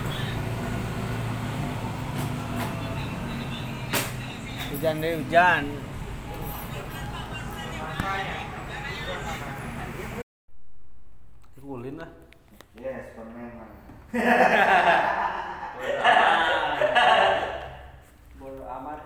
hujan 4.83 4.99
deh 4.99 5.15
hujan 5.15 5.63
kulin 11.63 12.03
lah 12.03 12.11
Yes, 12.75 13.15
permen. 13.15 13.63
bodo 18.43 18.63
amat 18.67 18.99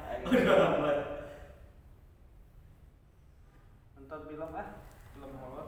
nonton 3.93 4.19
film 4.25 4.49
ah 4.57 4.67
film 5.13 5.31
horor 5.37 5.67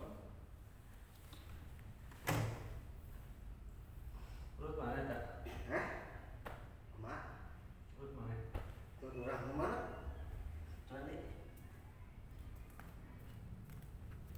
lu 4.57 4.73
mana 4.73 5.05
tak 5.05 5.21
Hah? 5.69 5.85
Mak, 6.97 7.21
lu 8.01 8.09
mana 8.17 8.33
tuh 8.99 9.23
orang 9.23 9.41
ke 9.45 9.53
mana? 9.53 9.79
Cari. 10.89 11.17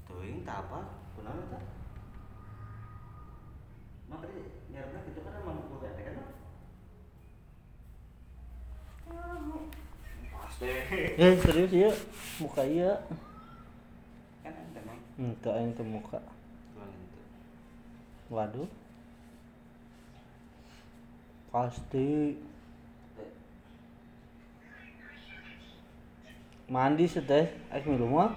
Tuh 0.04 0.20
ini 0.28 0.44
tak 0.44 0.68
apa? 0.68 0.80
Kenapa 1.16 1.44
tak? 1.48 1.64
Mak 4.12 4.20
tadi 4.20 4.40
nyarapnya 4.72 5.08
gitu 5.08 5.20
kan 5.24 5.40
emang 5.40 5.64
gue 5.64 5.80
kayak 5.80 6.04
kan? 6.04 6.16
Pasti. 10.32 10.72
Eh 11.22 11.38
serius 11.38 11.70
ya 11.70 11.92
muka 12.42 12.66
iya. 12.66 12.98
Kan 14.42 14.58
ada 14.58 14.80
emang. 14.82 14.98
ente 15.22 15.50
yang 15.54 15.74
ke 15.78 15.84
muka 15.86 16.20
waduh. 18.32 18.66
Pasti. 21.52 22.40
Mandi 26.72 27.04
seteh 27.04 27.52
ais 27.68 27.84
minum 27.84 28.16
mah 28.16 28.32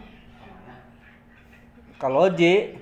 kalau 2.02 2.26
J 2.34 2.74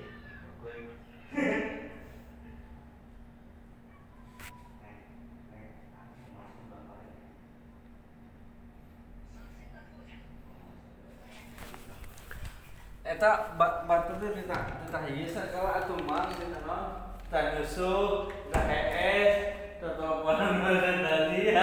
Eta 13.13 13.53
ba- 13.61 13.85
batu 13.85 14.17
ieu 14.17 15.29
sakala 15.29 15.85
atuh 15.85 16.01
mah 16.01 16.33
cenah 16.33 16.65
naon 16.65 17.13
tah 17.29 17.53
nyusuk 17.53 18.33
tah 18.49 18.65
hees 18.65 19.53
tah 19.77 19.93
teleponan 19.93 20.57
mana 20.65 20.97
tadi. 21.05 21.53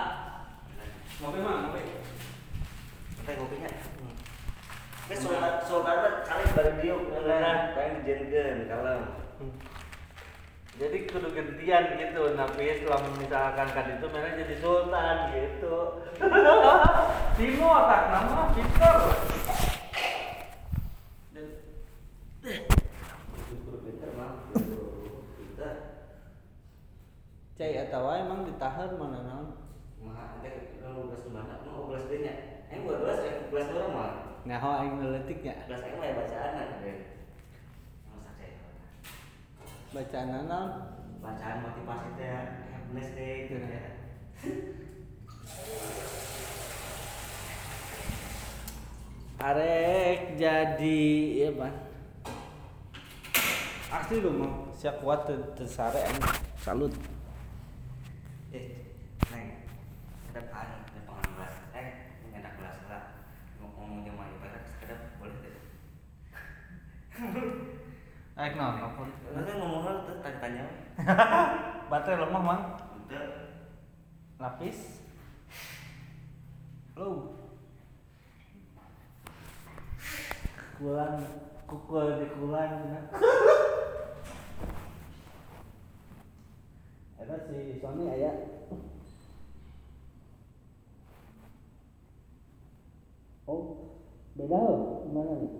Ngopi 1.20 1.38
mah 1.44 1.54
ngopi? 1.68 2.00
Kita 3.12 3.30
kopinya. 3.36 3.68
Ini 5.04 5.14
soal 5.20 5.60
soal 5.68 5.84
karena 5.84 6.24
kali 6.24 6.44
bareng 6.56 6.76
dia 6.80 6.96
beneran 6.96 7.58
pengen 7.76 8.00
dijadikan 8.00 8.64
kalau 8.72 9.20
jadi 10.80 10.96
kudu 11.12 11.28
gantian 11.36 11.84
gitu 12.00 12.22
tapi 12.40 12.72
setelah 12.72 13.04
misalkan 13.20 13.68
kan 13.68 13.86
itu 14.00 14.06
mana 14.08 14.32
jadi 14.32 14.56
sultan 14.64 15.16
gitu. 15.36 15.76
Timo 17.36 17.68
otak 17.68 18.02
nama 18.08 18.48
pinter 18.56 18.96
kudu 22.40 23.76
pinter 23.84 24.10
mah 24.16 24.48
kudu 24.48 24.80
pinter 25.36 25.74
atau 28.00 28.16
emang 28.16 28.48
ditahan 28.48 28.96
mana 28.96 29.20
naon? 29.28 29.52
Mah 30.00 30.40
ente 30.40 30.80
belas 30.80 31.20
di 31.20 31.30
mana? 31.36 31.60
Mau 31.68 31.92
belas 31.92 32.08
dia 32.08 32.24
nya? 32.24 32.32
Eh 32.72 32.80
gua 32.80 32.96
belas 33.04 33.20
eh 33.28 33.52
belas 33.52 33.68
orang 33.76 33.92
mah 33.92 34.40
ngaho 34.48 34.70
aing 34.80 35.04
ngeletiknya 35.04 35.68
belas 35.68 35.84
aing 35.84 36.00
mah 36.00 36.08
ya 36.08 36.16
bacaan 36.16 36.80
deh 36.80 36.96
masak 38.08 38.32
saya 38.40 38.56
bacaan 39.92 40.48
naon 40.48 40.96
bacaan 41.20 41.60
motivasi 41.60 42.08
teh 42.16 42.32
happiness 42.72 43.12
deh 43.12 43.52
gitu 43.52 43.68
ya. 43.68 43.84
Arek 49.44 50.40
jadi 50.40 51.04
ya 51.36 51.52
ban 51.52 51.76
asli 53.92 54.24
lu 54.24 54.40
mah 54.40 54.72
siap 54.72 55.04
kuat 55.04 55.28
teu- 55.28 55.52
teu 55.52 55.68
sare 55.68 56.00
aing 56.00 56.24
salut 56.64 56.96
eh 58.50 58.66
neng 59.30 59.62
ada 60.34 60.42
pan 60.50 60.66
ada 60.82 61.00
pangan 61.06 61.28
belas 61.38 61.54
eh 61.70 62.18
ini 62.26 62.42
belas 62.42 62.78
lah 62.90 63.02
mau 63.62 63.70
ngomong 63.78 64.02
sama 64.02 64.26
ibarat 64.26 64.62
sekedar 64.66 64.98
boleh 65.22 65.38
deh. 65.38 65.56
Aik 68.34 68.58
naon 68.58 68.82
apa 68.82 69.02
nanti 69.38 69.50
ngomongnya 69.54 70.02
tuh 70.02 70.16
tanya-tanya 70.18 70.64
baterai 71.90 72.26
lemah 72.26 72.42
mang? 72.42 72.62
Udah. 73.06 73.54
Lapis. 74.42 75.06
Lu 76.98 77.38
kulan 80.74 81.22
kukul 81.70 82.18
di 82.18 82.26
kulan 82.34 82.70
ada 87.20 87.36
si 87.44 87.76
Sony 87.84 88.04
aya 88.08 88.32
oh 93.44 93.92
beda 94.40 94.56
loh 94.56 95.04
gimana 95.04 95.32
nih? 95.36 95.52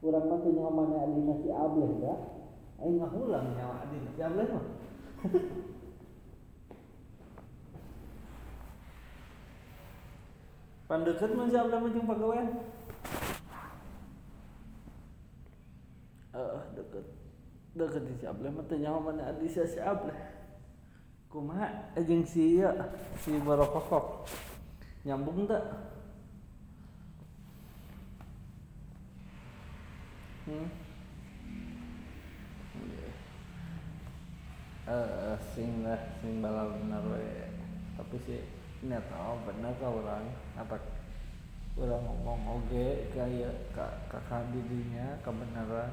Kurang 0.00 0.26
mah 0.32 0.38
tuh 0.40 0.50
nyawa 0.50 0.72
mana 0.72 0.96
adina 1.04 1.34
si 1.38 1.48
ableh 1.52 1.92
ya 2.02 2.14
aing 2.82 2.98
ngahulang 2.98 3.54
nyawa 3.54 3.86
adina 3.86 4.10
si 4.10 4.20
ableh 4.24 4.46
mah 4.50 4.66
Pandeket 10.90 11.30
mah 11.38 11.46
siapa 11.46 11.70
nama 11.70 11.86
jeung 11.94 12.02
pagawean? 12.02 12.50
Eh, 16.34 16.62
deket. 16.74 17.19
Deket 17.70 18.02
di 18.02 18.14
siapa 18.18 18.50
mah 18.50 18.64
teu 18.66 18.82
nyaho 18.82 18.98
mana 18.98 19.30
sia 19.46 19.62
siapa. 19.62 20.10
Kumaha 21.30 21.94
jeung 22.02 22.26
si 22.26 22.58
ieu 22.58 22.70
si 23.22 23.38
Barokokok. 23.38 24.26
Nyambung 25.06 25.46
teu? 25.46 25.62
Hmm. 30.50 30.66
Eh, 34.90 35.36
sing 35.54 35.86
lah, 35.86 36.02
sing 36.18 36.42
balal 36.42 36.74
bener 36.74 37.02
we. 37.14 37.22
Tapi 37.94 38.16
sih 38.26 38.42
net 38.82 39.06
oh 39.12 39.38
bener 39.44 39.76
ka 39.76 39.86
orang 39.86 40.24
apa 40.56 40.80
orang 41.76 42.00
ngomong 42.00 42.40
oge 42.64 43.12
kayak 43.12 43.52
kak 43.76 43.92
kakak 44.08 44.40
didinya 44.56 45.20
kebenaran 45.20 45.92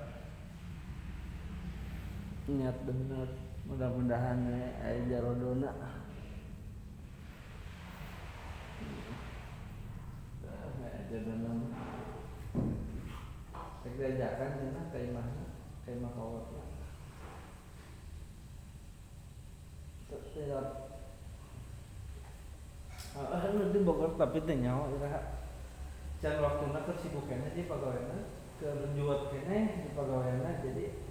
niat 2.47 2.77
bener. 2.87 3.27
Mudah-mudahan 3.67 4.47
we 4.47 4.63
aya 4.79 5.03
jarodona. 5.11 5.71
Jarodona 11.07 11.51
Cek 13.83 13.93
diajakan 13.95 14.59
cenah 14.59 14.85
ka 14.91 14.97
imahna 14.99 15.45
ka 15.83 15.89
imah 15.91 16.11
kawat 16.15 16.45
Tidak 20.07 20.87
Ah, 23.17 23.49
lu 23.49 23.73
di 23.73 23.81
Bogor 23.81 24.13
tapi 24.13 24.45
teu 24.45 24.53
nyawa 24.61 24.93
iraha. 24.93 25.21
Can 26.21 26.37
waktuna 26.37 26.85
keur 26.85 26.97
sibuk 27.01 27.25
kene 27.25 27.49
di 27.49 27.65
pagaweana, 27.65 28.29
keur 28.61 28.93
juot 28.93 29.33
kene 29.33 29.85
di 29.85 29.89
pagaweana 29.97 30.61
jadi 30.61 31.06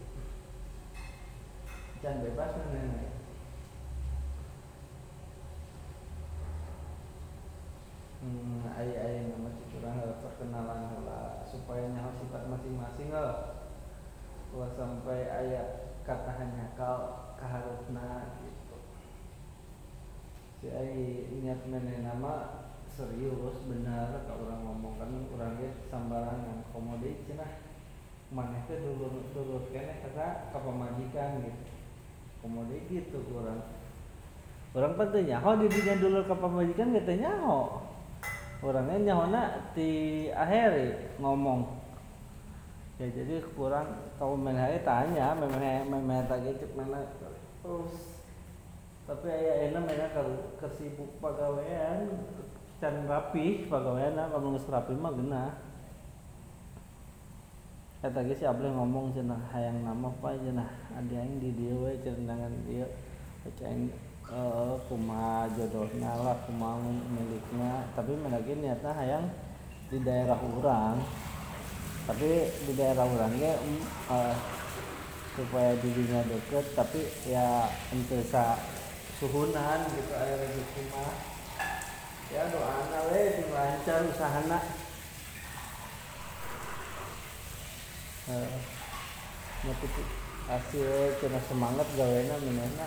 can 2.06 2.22
bebas 2.22 2.54
nenek. 2.70 3.18
Hmm, 8.22 8.62
aya-aya 8.78 9.26
nama 9.26 9.50
curang 9.66 9.98
perkenalan 10.22 10.86
heula 10.86 11.42
supaya 11.50 11.90
nyaho 11.90 12.14
sifat 12.14 12.46
masing-masing 12.46 13.10
lah. 13.10 13.58
Ulah 14.54 14.70
sampai 14.78 15.26
aya 15.26 15.90
kata 16.06 16.30
hanya 16.38 16.70
kau 16.78 17.34
kaharupna 17.42 18.38
gitu. 18.46 18.78
si 20.62 20.70
ai 20.70 21.26
niat 21.42 21.66
mene 21.66 22.06
nama 22.06 22.62
serius 22.86 23.66
benar 23.66 24.22
kalau 24.30 24.46
orang 24.46 24.62
ngomong 24.62 24.94
kan 24.96 25.10
orangnya 25.34 25.74
sambarangan 25.90 26.62
komodi 26.70 27.18
cenah 27.26 27.66
mana 28.30 28.62
itu 28.64 28.78
dulu 28.78 29.26
dulu 29.34 29.68
kene 29.74 30.00
kata 30.00 30.54
ke 30.54 30.58
pemajikan 30.62 31.44
gitu 31.44 31.75
komodi 32.46 32.78
gitu 32.86 33.18
orang 33.34 33.58
orang 34.78 34.94
penting 34.94 35.34
nyaho 35.34 35.58
di 35.58 35.66
dinya 35.66 35.94
dulu 35.98 36.18
ke 36.22 36.34
pemajikan 36.38 36.94
kita 36.94 37.12
nyaho 37.26 37.82
orangnya 38.64 39.12
nyahona 39.12 39.42
di 39.76 39.90
akhir 40.32 40.96
ngomong. 41.20 41.68
Ya 42.96 43.12
jadi 43.12 43.44
kurang 43.52 44.16
kalau 44.16 44.40
main 44.40 44.56
hari 44.56 44.80
tanya 44.80 45.36
memang 45.36 45.60
memang 45.92 46.24
tak 46.24 46.48
gitu 46.48 46.64
mana 46.72 47.04
terus. 47.60 48.24
Tapi 49.04 49.28
ayah 49.28 49.70
enak 49.70 49.84
mereka 49.84 50.06
kalau 50.16 50.34
kesibuk 50.56 51.10
pegawaian 51.20 52.08
can 52.80 53.04
rapi 53.04 53.68
pegawaian 53.68 54.16
kalau 54.16 54.56
nggak 54.56 54.72
rapi 54.72 54.96
mah 54.96 55.12
genah 55.12 55.52
Eh 58.06 58.12
tadi 58.14 58.38
si 58.38 58.46
ngomong 58.46 59.10
cenah 59.18 59.50
hayang 59.50 59.82
nama 59.82 60.06
apa 60.06 60.38
cenah 60.38 60.70
ada 60.94 61.10
yang 61.10 61.42
di 61.42 61.50
dia 61.58 61.74
we 61.74 61.98
dengan 62.06 62.54
dia 62.62 62.86
ceng 63.58 63.90
eh 64.30 64.74
kuma 64.86 65.50
jodohnya 65.58 66.14
lah 66.14 66.38
kuma 66.46 66.78
miliknya. 66.86 67.82
Tapi 67.98 68.14
lagi 68.30 68.62
niatnya 68.62 68.94
hayang 68.94 69.26
di 69.90 69.98
daerah 70.06 70.38
orang 70.38 71.02
tapi 72.06 72.46
di 72.46 72.72
daerah 72.78 73.10
orangnya 73.10 73.58
eh, 74.14 74.34
supaya 75.34 75.74
dirinya 75.82 76.22
deket 76.30 76.78
tapi 76.78 77.10
ya 77.26 77.66
ente 77.90 78.22
sa 78.22 78.54
suhunan 79.18 79.82
gitu 79.90 80.14
aya 80.14 80.46
rezeki 80.46 80.82
mah 80.94 81.10
ya 82.30 82.46
doa 82.54 83.02
we 83.10 83.50
lancar 83.50 84.06
usahana 84.06 84.85
eh 88.26 88.58
hasil 90.46 90.90
kena 91.22 91.38
semangat 91.46 91.86
gawena 91.94 92.34
minana 92.42 92.86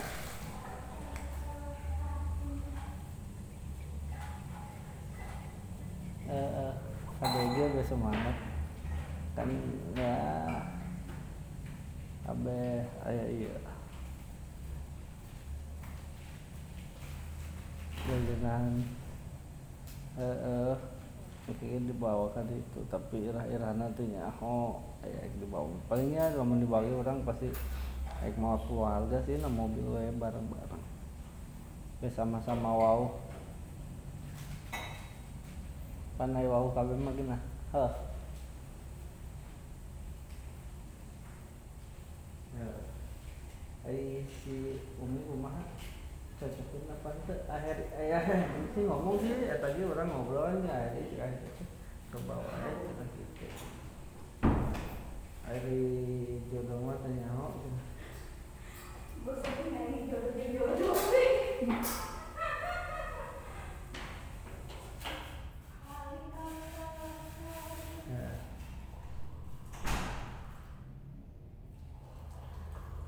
eh 6.28 6.50
eh 6.60 6.74
ada 7.20 7.42
juga 7.52 7.84
semangat. 7.84 8.36
Kan 9.36 9.50
ya 9.96 10.16
abe 12.28 12.84
aya 13.08 13.26
iya. 13.32 13.56
Jalanan 18.08 18.84
eh 20.20 20.36
eh 20.36 20.76
mungkin 21.48 21.88
dibawa 21.88 22.28
kan 22.36 22.46
itu 22.52 22.80
tapi 22.92 23.26
irah-irah 23.26 23.74
nantinya 23.74 24.30
oh 24.44 24.89
kayak 25.00 25.32
dibawa 25.40 25.72
palingnya 25.88 26.36
kalau 26.36 26.56
dibawa 26.60 26.88
orang 27.00 27.24
pasti 27.24 27.48
kayak 28.20 28.36
mau 28.36 28.60
keluarga 28.68 29.18
sih 29.24 29.40
nah 29.40 29.48
mobil 29.48 29.96
we 29.96 30.12
bareng-bareng 30.20 30.84
ya 32.04 32.10
sama-sama 32.12 32.72
wow 32.76 33.02
panai 36.20 36.44
wow 36.48 36.68
kabeh 36.76 37.00
mah 37.00 37.16
gina 37.16 37.40
heh 37.72 37.94
ya 42.60 42.70
ai 43.88 44.28
si 44.28 44.84
umi 45.00 45.24
rumah 45.32 45.56
cocokin 46.40 46.92
apa 46.92 47.10
itu 47.20 47.36
akhir 47.48 47.78
ayah 48.00 48.24
sih 48.76 48.84
ngomong 48.84 49.16
sih 49.24 49.48
ya 49.48 49.64
tadi 49.64 49.80
orang 49.84 50.12
ngobrolnya 50.12 50.92
kan 50.92 51.32
ke 52.12 52.18
bawah 52.28 52.52
gitu 53.16 53.69
hari 55.50 55.82
jodoh 56.54 56.78
mah 56.86 57.02
tanya 57.02 57.26
ya. 57.26 57.42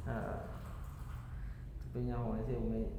Nah 0.10 0.42
tapi 1.94 2.00
nyawa 2.10 2.42
sih 2.50 2.58
umi. 2.58 2.90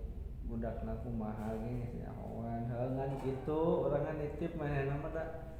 Budak 0.46 0.86
naku 0.86 1.10
mahal 1.18 1.58
gini 1.66 1.98
nyawan 1.98 2.70
heungan 2.70 3.10
gitu 3.26 3.90
orang 3.90 4.20
nitip 4.22 4.54
mana 4.54 4.86
nama 4.86 5.08
tak 5.10 5.51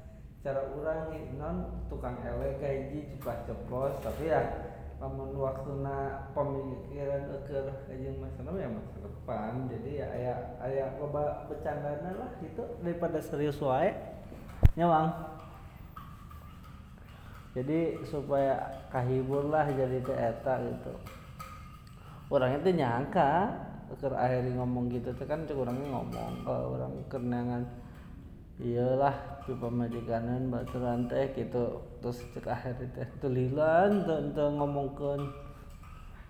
cara 0.42 0.58
orang 0.74 1.14
non 1.38 1.86
tukang 1.86 2.18
elek 2.26 2.58
gaji 2.58 3.14
cepat 3.14 3.46
ceplos. 3.46 3.94
Tapi 4.02 4.26
ya 4.26 4.42
namun 4.98 5.34
waktu 5.34 5.82
na 5.82 6.30
pemikiran 6.30 7.26
eker 7.42 7.66
aja 7.90 8.10
masalah 8.18 8.54
ya 8.58 8.68
masa 8.70 8.98
depan. 9.02 9.70
Jadi 9.70 9.90
ya 10.02 10.06
aya 10.10 10.34
aya 10.58 10.84
loba 10.98 11.46
bercandana 11.46 12.10
lah 12.18 12.30
gitu. 12.42 12.62
Daripada 12.82 13.22
serius 13.22 13.62
wae 13.62 13.94
nyawang. 14.74 15.14
Jadi 17.54 18.02
supaya 18.08 18.82
kahibur 18.90 19.46
lah 19.46 19.70
jadi 19.70 20.02
teh 20.02 20.18
eta 20.18 20.58
gitu. 20.58 20.92
Orangnya 22.32 22.64
tuh 22.64 22.74
nyangka 22.74 23.30
ke 23.92 24.08
akhirnya 24.08 24.56
ngomong 24.56 24.88
gitu 24.88 25.12
kan 25.28 25.44
orangnya 25.52 25.84
ngomong 25.92 26.32
kalau 26.48 26.80
orang 26.80 26.96
kenangan 27.12 27.62
iyalah 28.62 29.42
di 29.42 29.52
pemajikanan 29.58 30.46
batu 30.46 30.78
rantai 30.78 31.34
gitu. 31.34 31.82
Terus 31.98 32.22
cek 32.30 32.46
akhirnya 32.46 32.86
teh 32.94 33.08
tulilan 33.18 34.06
tuh 34.06 34.48
ngomongkan 34.54 35.20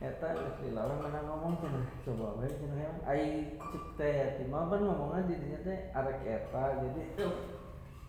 eta 0.03 0.35
orang 0.35 0.99
mana 0.99 1.23
ngomong 1.31 1.63
cenah 1.63 1.87
coba 2.03 2.43
bae 2.43 2.51
cenah 2.51 2.75
yang 2.75 2.99
ai 3.07 3.55
cek 3.55 3.85
teh 3.95 4.11
yatim 4.11 4.51
mah 4.51 4.67
ban 4.67 4.83
ngomongna 4.83 5.29
di 5.31 5.39
dinya 5.39 5.61
teh 5.63 5.79
arek 5.95 6.25
eta. 6.27 6.65
Jadi 6.81 7.03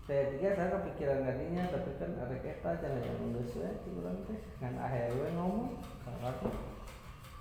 teh 0.08 0.20
tiga 0.34 0.50
saya 0.58 0.74
kepikiran 0.74 1.22
gadinya 1.28 1.64
tapi 1.70 1.92
kan 2.00 2.12
arek 2.26 2.44
eta 2.48 2.82
cenah 2.82 3.04
yang 3.04 3.38
geus 3.38 3.54
we 3.60 3.70
cek 3.70 3.94
urang 3.94 4.18
teh. 4.26 4.40
Ngan 4.64 4.76
akhir 4.80 5.14
we 5.20 5.28
ngomong 5.36 5.78
kakak 6.02 6.50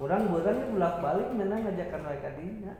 Orang 0.03 0.35
bukan 0.35 0.75
bolak 0.75 0.99
balik 0.99 1.31
mana 1.31 1.63
ngajakan 1.63 2.03
mereka 2.03 2.35
dinya. 2.35 2.75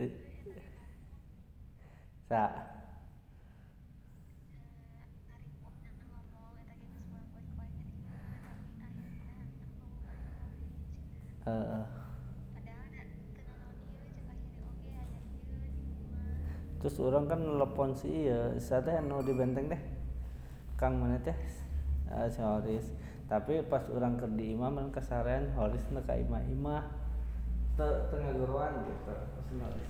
Sa. 2.34 2.50
Heeh. 11.46 11.84
Terus 16.82 16.98
orang 16.98 17.30
kan 17.30 17.38
telepon 17.38 17.94
si 17.94 18.26
iya, 18.26 18.50
saya 18.58 18.98
anu 18.98 19.22
di 19.22 19.30
benteng 19.30 19.70
deh. 19.70 19.78
Kang 20.74 20.98
mana 20.98 21.22
teh? 21.22 21.38
Ah, 22.10 22.26
si 22.26 22.42
Horis 22.42 22.90
tapi 23.24 23.64
pas 23.64 23.80
orang 23.88 24.20
ke 24.20 24.28
di 24.36 24.52
imam 24.52 24.76
kan 24.76 25.00
kesarian 25.00 25.48
horis 25.56 25.80
na 25.88 26.04
ka 26.04 26.12
imah 26.12 26.44
imah 26.44 26.84
te 27.72 27.88
tengah 28.12 28.36
goruan 28.36 28.84
gitu 28.84 29.00
pas 29.08 29.48
horis 29.48 29.88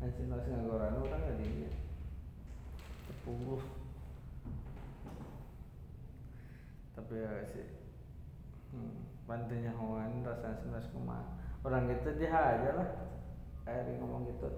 na 0.00 0.08
dan 0.08 0.16
si 0.16 0.24
horis 0.24 0.48
ngagoran 0.48 0.96
orang 0.96 1.20
nggak 1.20 1.36
di 1.44 1.68
tepuluh 3.04 3.60
tapi 6.96 7.20
ya 7.20 7.44
sih 7.44 7.68
hmm, 8.72 9.28
bantunya 9.28 9.76
hawan 9.76 10.24
rasa 10.24 10.56
sebelas 10.56 10.88
koma 10.96 11.20
orang 11.60 11.92
gitu 11.92 12.16
dia 12.16 12.32
aja 12.32 12.70
lah. 12.80 12.90
Akhirnya 13.68 14.00
ngomong 14.00 14.24
gitu 14.32 14.48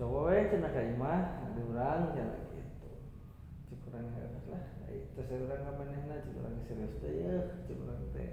coba 0.00 0.34
we 0.34 0.50
cina 0.50 0.74
ka 0.74 0.82
imah 0.82 1.46
ada 1.46 1.62
orang 1.62 2.02
cina 2.10 2.34
gitu. 2.50 2.88
Cukuran 3.70 4.10
harus 4.10 4.44
lah. 4.50 4.62
Terus 5.14 5.46
orang 5.46 5.62
ngamanehna 5.70 6.18
cik 6.26 6.34
orang 6.42 6.58
serius 6.66 6.98
teh 6.98 7.12
ya 7.22 7.36
cik 7.70 7.78
orang 7.78 8.02
teh. 8.10 8.30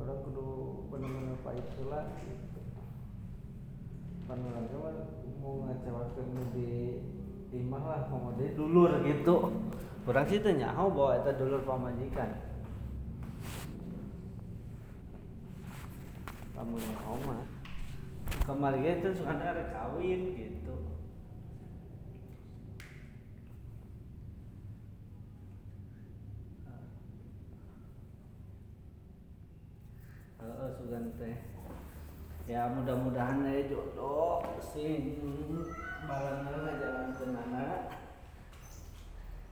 Orang 0.00 0.24
kudu 0.24 0.46
bener-bener 0.88 1.36
pahit 1.44 1.68
lah 1.84 2.08
gitu 2.24 2.51
pan 4.26 4.38
orang 4.38 4.66
kan 4.70 4.96
mau 5.42 5.66
ngacewakeun 5.66 6.38
di 6.54 6.70
imah 7.52 7.82
lah 7.82 8.02
mau 8.08 8.32
dia 8.38 8.54
dulur 8.54 9.02
gitu 9.02 9.50
orang 10.06 10.26
sih 10.30 10.38
teh 10.38 10.54
nyaho 10.54 10.88
bahwa 10.94 11.12
itu 11.20 11.30
dulur 11.36 11.60
pamajikan 11.66 12.30
kamu 16.54 16.74
nyaho 16.78 17.14
mah 17.26 17.42
kemarin 18.46 18.82
itu 19.02 19.08
suka 19.18 19.34
ada 19.34 19.64
kawin 19.74 20.20
gitu 20.38 20.76
Heeh, 30.42 30.68
sugan 30.74 31.06
teh. 31.14 31.51
Ya 32.50 32.74
mudah-mudahan 32.74 33.46
ya 33.46 33.70
jodoh 33.70 34.42
sing 34.58 35.18
balangnya 36.06 36.74
jalan 36.82 37.08
ke 37.14 37.24
mana 37.30 37.66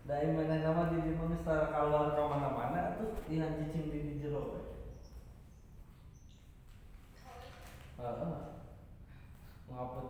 dari 0.08 0.34
mana 0.34 0.54
nama 0.58 0.90
di 0.90 0.98
di 1.06 1.12
mana 1.14 1.38
setelah 1.38 1.70
keluar 1.70 2.06
ke 2.18 2.22
mana-mana 2.26 2.82
tuh 2.98 3.14
ihan 3.30 3.54
cicing 3.54 3.94
di 3.94 3.98
di 4.10 4.14
jero. 4.18 4.58
Heeh. 8.00 8.50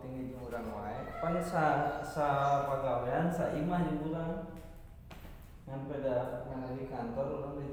tinggi 0.01 0.33
jeung 0.33 0.49
urang 0.49 0.67
wae 0.73 0.99
pan 1.21 1.37
sa 1.39 2.01
sa 2.01 2.27
pagawean 2.67 3.29
sa 3.31 3.53
imah 3.53 3.85
jeung 3.87 4.09
urang 4.09 4.33
ngan 5.69 5.87
pada 5.87 6.43
ngan 6.49 6.75
di 6.75 6.89
kantor 6.89 7.27
urang 7.39 7.55
di 7.61 7.67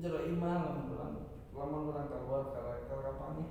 jero- 0.00 0.24
imah 0.24 0.72
lamun 0.72 0.90
urang 0.96 1.14
lamun 1.52 1.82
urang 1.92 2.08
keluar 2.08 2.42
ka 2.50 2.60
rektor 2.64 2.98
ka 3.04 3.12
pangi 3.20 3.46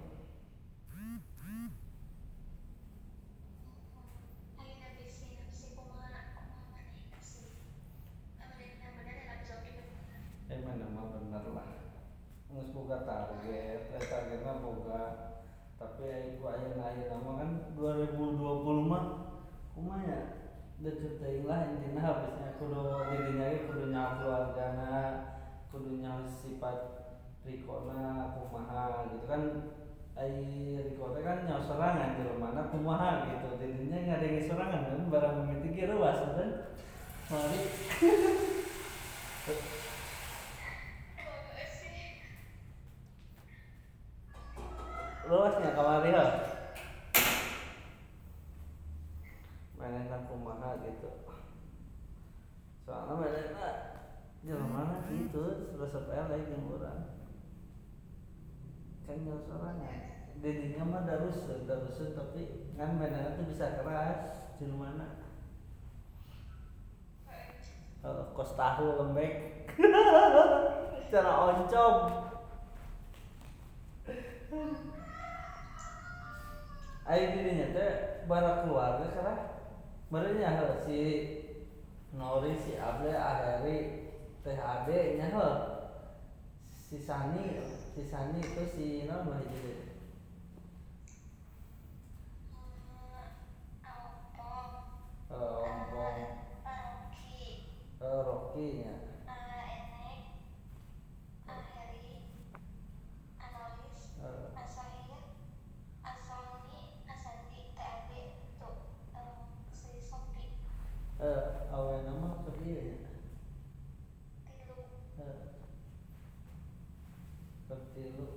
Ayo 4.59 4.73
nabi 4.81 5.05
si 5.07 5.37
nabi 5.37 5.53
kumaha 5.77 6.33
kumaha 6.33 6.65
maneh 6.73 7.05
nafsi. 7.13 7.61
Amun 8.41 8.57
bener-bener 8.57 9.15
ya 9.15 9.23
nabi 9.29 9.43
jawab 9.45 9.63
bener. 9.63 10.21
eh 10.49 10.59
mana 10.65 10.85
mah 10.89 11.05
bener 11.13 11.43
lah 11.53 11.69
ngus 12.51 12.69
boga 12.73 13.01
target. 13.05 13.91
Eh 13.95 14.03
targetnya 14.03 14.61
boga 14.61 15.03
tapi 15.75 16.07
ayo 16.07 16.39
aya 16.47 16.71
aya 16.79 17.03
nama 17.11 17.31
kan 17.43 17.49
2020 17.75 18.87
mah 18.87 19.03
kumaha 19.75 20.07
ya 20.07 20.21
deket 20.79 21.43
lah 21.43 21.71
intina 21.71 22.01
habisnya. 22.01 22.55
Kudu 22.55 22.79
dirinya 23.11 23.45
ge 23.51 23.67
kudu 23.67 23.91
nyawa 23.91 24.11
keluargana 24.19 24.93
kudu 25.71 25.99
nyawa 25.99 26.23
sifat 26.23 26.79
rikona 27.43 28.31
kumaha 28.35 29.11
gitu 29.11 29.25
kan. 29.27 29.43
Ai 30.15 30.79
riko 30.79 31.11
teh 31.11 31.23
kan 31.27 31.43
nyawa 31.43 31.59
sorangan 31.59 32.15
jelemana 32.15 32.71
kumaha 32.71 33.27
gitu. 33.27 33.59
Dirinya 33.59 33.99
ngadenge 34.15 34.47
sorangan 34.47 34.87
kan 34.87 35.11
barang 35.11 35.35
mimiti 35.43 35.75
ge 35.75 35.91
ruas 35.91 36.23
kan. 36.33 36.49
Mari 37.25 37.59
kamari 45.25 46.13
ha 46.13 46.25
manehna 49.75 50.17
kumaha 50.29 50.77
gitu. 50.85 51.09
Soalnya 52.85 53.13
manehna 53.17 53.69
mana 54.69 55.01
gitu 55.09 55.73
resep 55.81 56.05
elek 56.05 56.45
jeung 56.45 56.69
urang 56.69 57.17
kan 59.05 59.21
nyawa 59.21 59.41
sorangan 59.41 59.97
didinya 60.41 60.81
mah 60.85 61.01
darusun 61.05 61.65
darusun 61.65 62.13
tapi 62.13 62.69
kan 62.77 62.93
manehna 62.97 63.33
tuh 63.33 63.49
bisa 63.49 63.81
keras 63.81 64.53
mana. 64.61 65.25
Eh, 68.05 68.23
kos 68.37 68.53
tahu 68.53 69.01
lembek. 69.01 69.65
Cara 71.09 71.33
oncom 71.49 72.25
Ayo 77.05 77.25
dirinya 77.37 77.67
teh 77.69 77.91
bara 78.25 78.65
keluarga 78.65 79.05
karena 79.13 79.35
merenya 80.09 80.49
heuh 80.57 80.73
si 80.81 80.97
Nori 82.17 82.57
si 82.57 82.73
Able 82.81 83.13
Aheri 83.13 83.77
teh 84.41 84.57
Ade 84.57 84.99
nya 85.21 85.29
heuh 85.29 85.55
si 86.65 86.97
Sani 86.97 87.61
si 87.93 88.01
Sani 88.09 88.41
itu 88.41 88.63
si 88.65 88.85
naon 89.05 89.29
mah 89.29 89.37
hiji 89.45 89.93
Eh, 95.25 95.35
Ompong. 95.35 96.15
Rocky, 96.63 97.75
eh, 97.99 98.19
Rocky 98.23 98.65
nya 98.79 98.93
Enek, 99.25 100.21
Aheri, 101.49 102.15
Anolis, 103.41 104.01
Eh, 104.21 104.47
Asahir, 104.55 105.21
Asani, 106.05 106.79
Asandi, 107.03 107.59
TAB, 107.75 108.09
tuh, 108.61 108.77
eh, 109.11 109.35
si 109.73 109.99
Sopi, 109.99 110.55
eh 111.19 111.43
awe 111.73 111.95
nama 112.05 112.45
ke 112.45 112.51
dieu 112.61 112.79
nya 112.79 113.11
Tilu, 114.45 114.77
Eh, 115.19 115.37
ke 117.67 117.75
tilu 117.91 118.27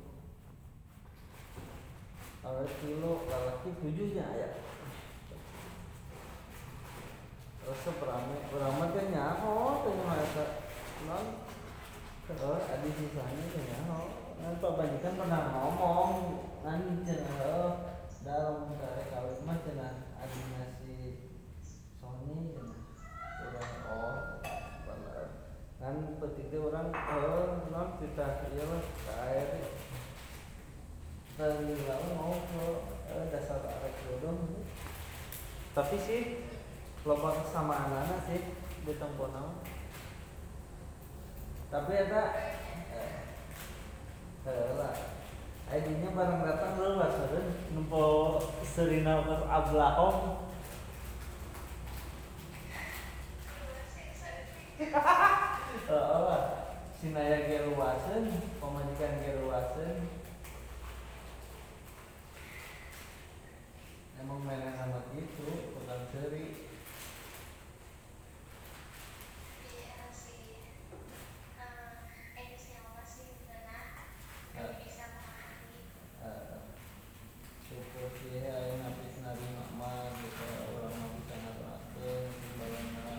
awe 2.42 2.64
tilu 2.80 3.12
lalaki 3.28 3.67
tujuhnya 3.82 4.26
Resep 7.68 8.00
rame, 8.00 8.36
rame 8.48 8.84
teh 8.96 9.06
nyaho 9.12 9.84
teh 9.84 9.92
nyaho 9.92 10.14
eta 10.16 10.44
non 11.04 11.26
Terus 12.24 12.64
adi 12.64 12.88
sisanya 12.96 13.44
teh 13.52 13.60
nyaho. 13.60 14.00
Ngan 14.40 14.56
pabanjikan 14.56 15.20
pernah 15.20 15.52
ngomong 15.52 16.14
Ngan 16.64 17.04
cenah 17.04 17.92
dalam 18.24 18.72
dari 18.72 19.04
kawin 19.12 19.44
mah 19.44 19.58
cenah 19.60 19.92
adina 20.16 20.64
si 20.80 20.96
Sony 22.00 22.56
cenah. 22.56 22.80
Urang 23.44 23.72
oh 23.84 24.16
bener 24.88 25.28
Kan 25.76 25.96
petik 26.16 26.48
teh 26.48 26.60
urang 26.64 26.88
heuh 26.88 27.68
non 27.68 28.00
kita 28.00 28.48
kae 29.04 29.40
teh. 29.44 29.66
Dan 31.36 31.68
mau 32.16 32.32
ke 32.32 32.97
eh, 33.08 33.24
dasar 33.32 33.64
arek 33.64 33.94
jodoh. 34.04 34.36
Tapi 35.72 35.96
sih 35.96 36.20
loba 37.06 37.40
kesamaan 37.40 37.94
anak 38.04 38.20
sih 38.28 38.40
di 38.84 38.92
temponan 38.98 39.60
tapi 41.68 41.92
eta 41.92 42.22
eh, 42.96 43.20
eh, 44.48 44.72
lah. 44.76 44.96
ID-nya 45.68 46.16
barang 46.16 46.40
datang 46.48 46.80
lu 46.80 46.96
lah 46.96 47.12
seureun 47.12 47.52
nempo 47.76 48.04
serina 48.64 49.20
ke 49.20 49.36
Heeh 55.88 56.18
lah. 56.28 56.44
Sinaya 56.96 57.46
ge 57.46 57.68
luaseun 57.68 58.24
pamajikan 58.58 59.20
ge 59.20 59.32
luaseun 59.44 60.08
emang 64.18 64.40
mainan 64.42 64.74
sama 64.74 65.06
gitu 65.14 65.46
tukang 65.78 66.04
seri 66.10 66.66
Iya 69.62 70.10
sih, 70.10 70.74
eh, 71.54 71.90
ini 72.34 72.56
sih 72.58 72.72
yang 72.74 72.92
masih 72.98 73.30
benar, 73.46 74.10
yang 74.58 74.74
bisa 74.74 75.06
memahami. 75.14 75.80
Eh, 76.18 76.58
syukur 77.62 78.10
sih 78.18 78.42
ayo 78.42 78.74
napis 78.82 79.16
nari 79.22 79.46
mama 79.54 80.12
gitu 80.18 80.46
orang 80.76 80.92
mau 80.98 81.10
bisa 81.20 81.34
ngarakeun 81.38 82.22
timbalanna 82.42 83.16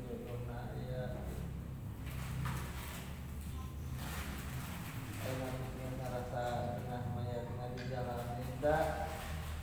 jodohna 0.00 0.60
ya 0.86 1.04
ayo 5.22 5.34
napis 5.42 5.68
geus 5.76 5.94
ngarasa 5.98 6.44
cenah 6.78 7.02
maya 7.12 7.38
tengah 7.46 7.68
di 7.74 7.84
jalan 7.90 8.22
da 8.62 8.78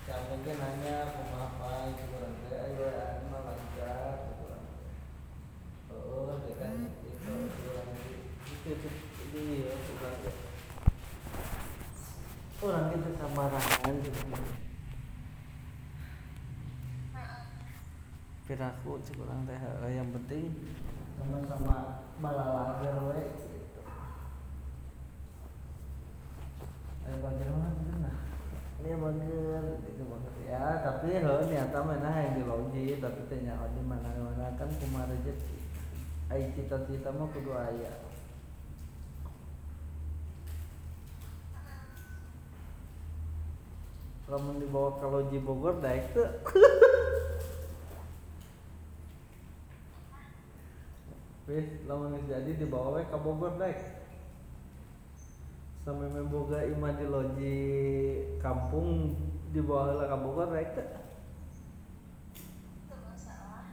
sampai 0.05 0.37
ge 0.43 0.53
nanya 0.59 0.95
kumaha 1.15 1.47
pae 1.57 1.89
kurang 1.95 2.35
teh 2.45 2.59
ayo 2.59 2.85
anu 2.91 3.25
mah 3.31 3.41
lancar 3.47 4.29
kurang 4.35 4.65
oh 5.89 6.35
teh 6.43 6.55
kan 6.59 6.75
itu 6.91 7.33
kurang 7.63 7.89
itu 7.95 8.69
itu 8.69 8.89
di 9.31 9.43
kurang 9.89 10.15
teh 10.21 10.35
samarangan 13.35 13.93
gitu. 13.99 14.23
Piraku 18.47 18.91
cek 19.03 19.19
urang 19.19 19.43
teh 19.43 19.59
heuh, 19.59 19.91
yang 19.91 20.07
penting 20.15 20.55
sama-sama 21.19 22.07
balalager 22.23 22.95
we 23.11 23.27
gitu. 23.43 23.81
Ayo 27.03 27.15
bager 27.19 27.49
mah 27.51 27.75
bener 27.75 27.97
nah. 28.07 28.17
Ini 28.79 28.95
bager 28.95 29.65
itu 29.83 30.03
bager 30.07 30.33
ya 30.47 30.79
tapi 30.79 31.19
heuh 31.19 31.43
nyata 31.43 31.79
mana 31.83 32.11
yang 32.23 32.39
di 32.39 32.43
logi 32.47 33.03
tapi 33.03 33.19
teh 33.27 33.43
nyaho 33.43 33.67
di 33.75 33.83
mana-mana 33.83 34.55
kan 34.55 34.71
kumaha 34.79 35.11
rezeki. 35.11 35.59
Ai 36.31 36.55
cita-cita 36.55 37.11
mah 37.11 37.27
kudu 37.35 37.51
lamun 44.25 44.57
dibawa 44.57 44.97
ke 44.97 45.05
loji 45.05 45.37
Bogor 45.41 45.77
daek 45.81 46.13
tuh 46.17 46.25
Wis, 51.45 51.85
lamun 51.85 52.17
jadi 52.25 52.57
dibawa 52.57 52.97
we 52.97 53.05
ka 53.05 53.21
Bogor 53.21 53.53
daek 53.61 54.05
sampai 55.85 56.09
memboga 56.09 56.65
imah 56.65 56.97
di 56.97 57.05
loji 57.05 57.57
kampung 58.41 59.13
di 59.53 59.61
bawah 59.61 60.01
lah 60.01 60.09
kampung 60.09 60.33
kan 60.33 60.49
rek 60.49 60.69
teh 60.73 60.87
Itu 62.73 62.95
masalah. 63.05 63.69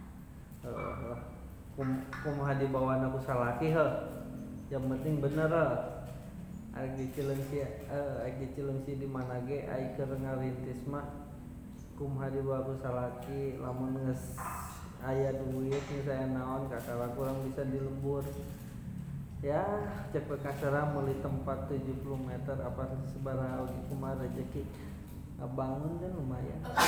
Heeh. 0.61 1.17
Kum- 1.73 2.05
kumaha 2.13 2.61
di 2.61 2.69
bawah 2.69 3.01
aku 3.01 3.17
salaki 3.25 3.73
he 3.73 3.87
yang 4.69 4.85
penting 4.93 5.25
bener 5.25 5.49
he 5.49 5.65
Eh 6.73 6.89
aing 8.25 8.89
di 8.97 9.09
mana 9.09 9.45
ge 9.45 9.68
aing 9.68 9.93
keur 9.93 10.09
ngarintis 10.16 10.89
mah 10.89 11.05
kumaha 12.01 12.33
aku 12.33 12.73
salaki 12.81 13.61
lamun 13.61 14.01
geus 14.01 14.35
aya 15.05 15.35
duit 15.35 15.85
misalnya 15.93 16.39
naon 16.39 16.70
kakak 16.73 17.12
kurang 17.12 17.45
bisa 17.45 17.66
dilebur. 17.68 18.25
Ya 19.43 19.66
cek 20.14 20.31
kasara 20.39 20.95
meuli 20.95 21.18
tempat 21.18 21.66
70 21.66 21.99
meter 22.14 22.55
apa 22.62 22.95
sebaraha 23.11 23.66
oge 23.66 23.75
kumaha 23.91 24.23
rezeki? 24.23 24.62
Bangun 25.43 25.99
kan 25.99 26.14
lumayan 26.14 26.62
Kan 26.62 26.79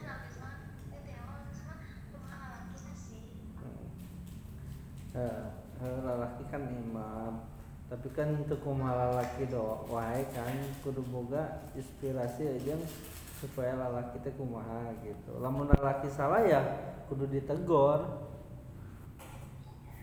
habis 0.00 0.36
mah, 0.40 0.54
itu 0.88 1.08
yang 1.12 1.28
habis 1.28 1.60
mah 1.68 1.76
rumah 2.16 2.40
laki 2.56 2.92
sih. 2.96 3.36
Eh, 5.12 5.42
eh, 5.84 5.98
lalaki 6.00 6.42
kan 6.60 6.68
imam. 6.68 7.32
Tapi 7.90 8.06
kan 8.14 8.28
untuk 8.38 8.60
kumaha 8.62 8.94
lalaki 8.94 9.50
do 9.50 9.82
wae 9.90 10.22
kan 10.30 10.54
kudu 10.86 11.02
boga 11.10 11.66
inspirasi 11.74 12.60
aja 12.60 12.78
supaya 13.40 13.74
lalaki 13.74 14.20
teh 14.22 14.30
kumaha 14.36 14.94
gitu. 15.02 15.40
Lamun 15.40 15.66
lalaki 15.66 16.06
salah 16.12 16.44
ya 16.44 16.60
kudu 17.08 17.26
ditegor. 17.26 18.28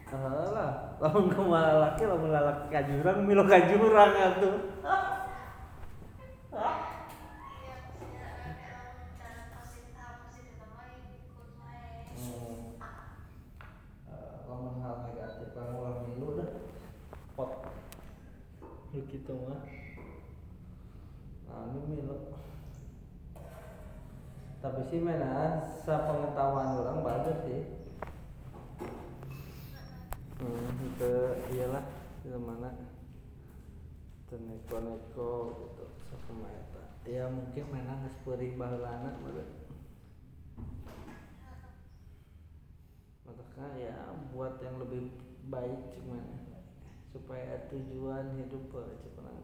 Lah, 0.08 1.00
lamun 1.00 1.32
kumaha 1.36 1.64
lalaki 1.80 2.04
lamun 2.10 2.32
lalaki 2.34 2.66
ka 2.74 2.82
jurang 2.84 3.20
milo 3.24 3.44
ka 3.48 3.60
jurang 3.72 4.12
atuh. 4.12 4.56
Tapi 24.98 25.06
sih 25.06 25.14
mana 25.14 25.62
sepengetahuan 25.86 26.74
orang 26.82 27.06
bagus 27.06 27.38
sih. 27.46 27.62
Hmm, 30.42 30.74
itu 30.90 31.14
iyalah 31.54 31.86
di 32.26 32.34
mana? 32.34 32.74
Neko-neko 34.34 35.54
gitu 35.54 35.86
sakuma 36.10 36.50
eta 36.50 36.84
ya 37.06 37.30
mungkin 37.30 37.70
mana 37.70 38.10
geus 38.10 38.18
peuring 38.26 38.58
baheulana 38.58 39.22
baru 39.22 39.46
maka 43.24 43.66
ya 43.78 44.18
buat 44.34 44.60
yang 44.60 44.82
lebih 44.82 45.14
baik 45.48 45.80
cuman 45.94 46.26
supaya 47.14 47.70
tujuan 47.72 48.36
hidup 48.36 48.68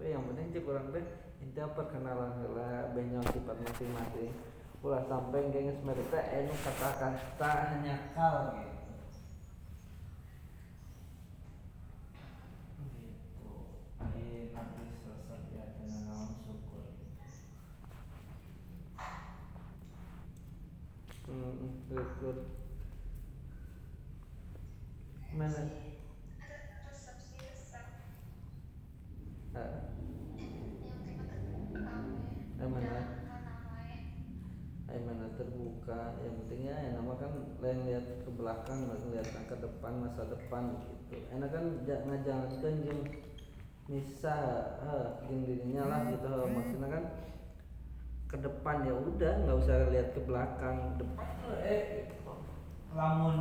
teh 0.01 0.09
yang 0.11 0.25
penting 0.27 0.51
cek 0.51 0.67
orang 0.67 0.91
teh 0.91 1.05
intinya 1.39 1.71
perkenalan 1.73 2.43
heula 2.43 2.91
benyol 2.91 3.23
sifat 3.31 3.55
masing-masing 3.63 4.35
ulah 4.83 4.99
sampai 5.07 5.47
geus 5.55 5.79
mere 5.87 6.03
teh 6.11 6.43
anu 6.43 6.51
kata-kata 6.59 7.49
hanya 7.71 7.95
kal 8.11 8.51
gitu. 8.51 8.83
Gitu. 13.23 13.51
Ai 14.03 14.43
nanti 25.39 25.93
yang 36.23 36.35
pentingnya 36.43 36.75
ya 36.79 36.89
nama 36.95 37.13
kan 37.19 37.31
lain 37.59 37.79
lihat 37.87 38.05
ke 38.23 38.29
belakang 38.33 38.79
lain 38.87 39.05
lihat 39.11 39.27
ke 39.51 39.55
depan 39.59 39.93
masa 39.99 40.23
depan 40.27 40.63
gitu. 40.79 41.19
Enak 41.35 41.49
kan 41.51 41.65
ja- 41.87 42.03
ngajalankan 42.07 42.73
jeung 42.87 43.01
nisa 43.91 44.37
heh 44.83 45.05
jeung 45.27 45.43
dirinya 45.43 45.83
lah 45.91 45.99
gitu. 46.09 46.27
Maksudnya 46.49 46.87
kan 46.89 47.03
ke 48.31 48.37
depan 48.41 48.87
ya 48.87 48.95
udah 48.97 49.33
nggak 49.45 49.57
usah 49.61 49.77
lihat 49.93 50.07
ke 50.15 50.21
belakang. 50.25 50.77
Depan 50.97 51.27
eh 51.61 51.81
lamun 52.93 53.37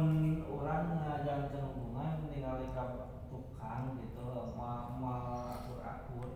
orang 0.48 0.96
ngajalankan 0.96 1.62
hubungan 1.76 2.24
ningali 2.32 2.72
ka 2.72 2.84
tukang 3.28 4.00
gitu 4.00 4.24
mau 4.56 4.88
mau 4.96 5.44
akur 5.52 5.78
akur 5.84 6.30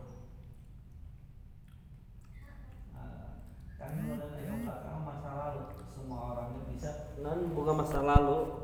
Nah, 2.92 3.40
kan 3.80 3.92
udah 4.04 4.28
dari 4.36 4.52
belakang 4.64 5.00
masa 5.04 5.28
lalu 5.32 5.75
semua 6.06 6.38
orangnya 6.38 6.62
bisa. 6.70 7.18
Non 7.18 7.50
bukan 7.50 7.82
masa 7.82 7.98
lalu. 7.98 8.62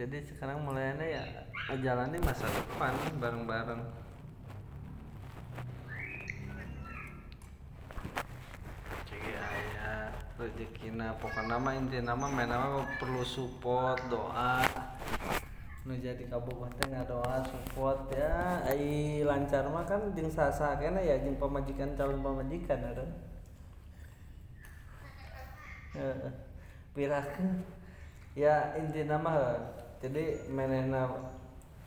Jadi 0.00 0.24
sekarang 0.24 0.64
mulainya 0.64 1.04
ya 1.04 1.20
jalani 1.84 2.16
masa 2.24 2.48
depan 2.48 2.96
bareng-bareng. 3.20 3.84
Jadi 9.04 9.30
ayah 9.36 10.08
rezekina 10.40 11.12
pokoknya 11.20 11.60
nama 11.60 11.76
inti 11.76 12.00
nama 12.00 12.32
main 12.32 12.48
nama 12.48 12.80
perlu 12.96 13.20
support 13.28 14.00
doa. 14.08 14.64
Nu 15.84 16.00
jadi 16.00 16.32
kabupaten 16.32 16.96
ngadoa 16.96 17.44
support 17.44 18.08
ya. 18.08 18.64
Ai 18.64 19.20
lancar 19.20 19.68
mah 19.68 19.84
kan 19.84 20.16
jeung 20.16 20.32
sasa 20.32 20.80
kena 20.80 21.04
ya 21.04 21.20
jeung 21.20 21.36
pamajikan 21.36 21.92
calon 21.92 22.24
pamajikan 22.24 22.80
ada. 22.80 23.35
Pirakeun 26.96 27.64
ya 28.36 28.76
inti 28.76 29.08
nama 29.08 29.56
jadi 30.00 30.44
menehna 30.52 31.32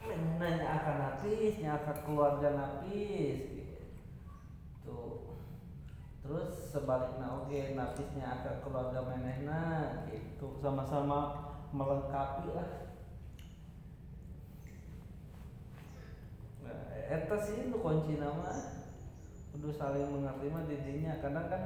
menehna 0.02 0.66
akan 0.82 0.96
napis 0.98 1.62
akan 1.62 1.98
keluarga 2.06 2.50
napis 2.58 3.40
gitu. 3.54 5.30
Terus 6.26 6.50
sebaliknya 6.74 7.26
oke 7.26 7.60
napisnya 7.78 8.26
akan 8.42 8.56
keluarga 8.66 9.00
menehna 9.06 9.62
gitu. 10.10 10.58
Sama-sama 10.62 11.50
melengkapi 11.70 12.50
lah. 12.54 12.70
Nah, 16.66 16.82
eta 16.98 17.38
sih 17.38 17.70
nu 17.70 17.78
kunci 17.82 18.18
nama. 18.18 18.50
Kudu 19.54 19.74
saling 19.74 20.10
mengerti 20.10 20.54
mah 20.54 20.66
didinya. 20.70 21.18
Kadang 21.22 21.50
kan 21.50 21.64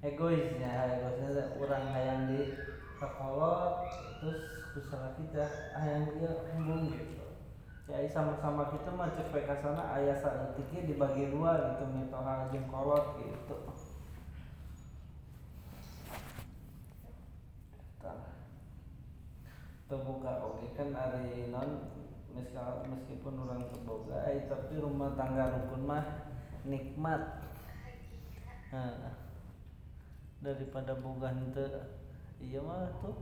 egoisnya 0.00 0.72
egoisnya 0.96 1.52
orang 1.60 1.84
hayang 1.92 2.20
di 2.32 2.56
sekolot 2.96 3.84
terus 4.20 4.40
usaha 4.76 5.12
kita 5.20 5.44
hayang 5.76 6.04
dia 6.16 6.30
embung 6.56 6.88
gitu. 6.92 7.20
Ya 7.90 8.06
sama-sama 8.06 8.70
kita 8.70 8.94
mah 8.94 9.10
cek 9.18 9.34
bae 9.34 9.42
ka 9.42 9.58
sana 9.58 9.82
aya 9.98 10.14
saeutiknya 10.14 10.94
dibagi 10.94 11.34
dua 11.34 11.74
gitu 11.74 11.90
mitoha 11.90 12.46
jeung 12.54 12.70
kolot 12.70 13.18
gitu. 13.18 13.56
Terbuka 19.90 20.32
oke 20.46 20.70
kan 20.78 20.94
hari 20.94 21.50
non 21.50 21.90
meskipun 22.86 23.42
orang 23.42 23.66
terboga 23.74 24.22
eh, 24.30 24.46
tapi 24.46 24.78
rumah 24.78 25.18
tangga 25.18 25.50
rukun 25.50 25.82
mah 25.82 26.30
nikmat. 26.62 27.42
Nah, 28.70 29.18
daripada 30.40 30.96
boga 30.96 31.36
henteu 31.36 31.68
iya 32.40 32.64
mah 32.64 32.88
tuh 33.04 33.16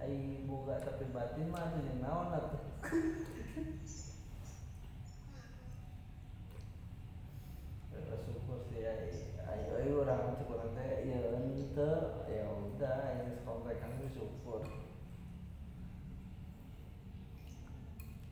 ai 0.00 0.40
boga 0.48 0.80
tapi 0.80 1.04
batin 1.12 1.52
mah 1.52 1.68
tuh 1.76 1.82
yang 1.84 2.00
naon 2.00 2.32
atuh 2.32 2.62
Ya, 7.96 8.12
syukur 8.24 8.60
sih 8.68 8.84
ai 8.84 9.08
ayo 9.52 9.70
ayo 9.80 9.92
orang 10.04 10.40
orang 10.48 10.72
teh 10.76 11.08
ya 11.08 11.20
henteu 11.32 12.24
ya 12.28 12.44
udah 12.48 13.00
ini 13.20 13.40
komplek 13.44 13.80
kan 13.80 13.92
syukur 14.12 14.64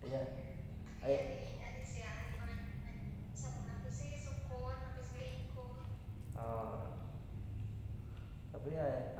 Iya. 0.04 0.20
Ayo. 1.00 1.16
Jadi 1.16 1.56
ada 1.64 1.80
sih 1.80 2.04
yang 2.04 2.28
gimana? 2.28 2.68
Sama 3.32 3.72
aku 3.80 3.88
sih 3.88 4.12
syukur, 4.20 4.76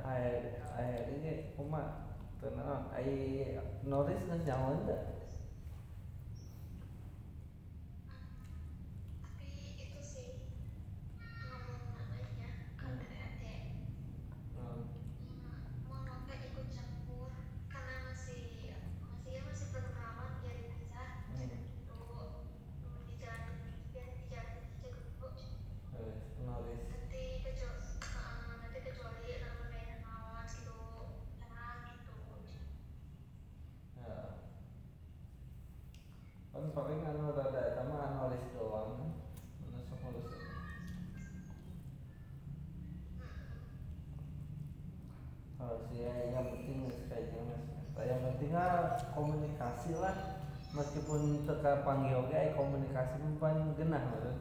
habis 0.05 0.13
selingkuh. 0.13 0.13
Oh. 0.13 0.13
Tapi 0.13 0.13
ayah 0.13 0.33
ayah 0.37 0.55
ayah 0.77 0.99
aing 1.07 1.21
ge 1.21 1.33
kumaha 1.55 1.91
teu 2.39 2.49
naon 2.55 2.81
ai 2.93 3.57
Noris 3.83 4.19
geus 4.27 4.43
nyahoan 4.45 4.79
teu 4.85 4.99
tapi 9.21 9.47
itu 9.77 9.99
sih 10.01 10.27
ngomong 11.49 11.81
namanya 11.95 12.49
kan 12.75 12.93
PRT 12.99 13.43
Hmm. 14.53 14.81
mau 15.83 15.99
nggak 16.01 16.39
ikut 16.43 16.67
campur 16.69 17.29
karena 17.67 17.95
masih 18.05 18.73
masih 19.01 19.29
ya 19.29 19.41
masih 19.43 19.67
perkenalan 19.69 20.31
jadi 20.39 20.63
bisa 20.73 21.01
Hmm. 21.29 21.49
dulu 21.85 22.45
dulu 22.79 22.99
di 23.05 23.15
jalan 23.17 23.53
biar 23.89 24.07
di 24.13 24.23
jalan 24.27 24.53
jaga 24.81 25.01
dulu 25.19 25.29
Wes, 25.93 26.19
Noris 26.39 26.81
nanti 26.87 27.23
kecuali 27.41 27.87
nanti 28.59 28.79
kecuali 28.81 29.29
nama 29.37 29.63
kayak 29.67 29.97
nawan 30.01 30.45
gitu 30.47 30.79
tenang 31.39 31.79
gitu 31.89 32.15
ya 33.95 34.15
kan 36.51 36.65
paling 36.71 37.01
anu 37.03 37.31
rada 37.31 37.61
eta 37.69 37.81
mah 37.83 38.15
Noris 38.15 38.45
doang 38.51 38.89
kan 38.99 39.09
Anu 39.65 39.79
sok 39.81 39.99
ngurus 40.01 40.31
Oh, 45.57 45.75
sih 45.87 46.03
ya, 46.03 46.11
yang 46.29 46.51
penting 46.51 46.83
geus 46.83 46.99
kayak 47.09 47.31
mas. 47.47 47.63
Yang 47.97 48.21
penting 48.27 48.49
mah 48.53 48.84
komunikasi 49.15 49.97
lah. 49.97 50.15
Meskipun 50.75 51.47
teka 51.47 51.87
panggil 51.87 52.27
aya 52.31 52.51
komunikasi 52.55 53.19
paling 53.39 53.75
genah 53.79 54.03
meureun. 54.11 54.37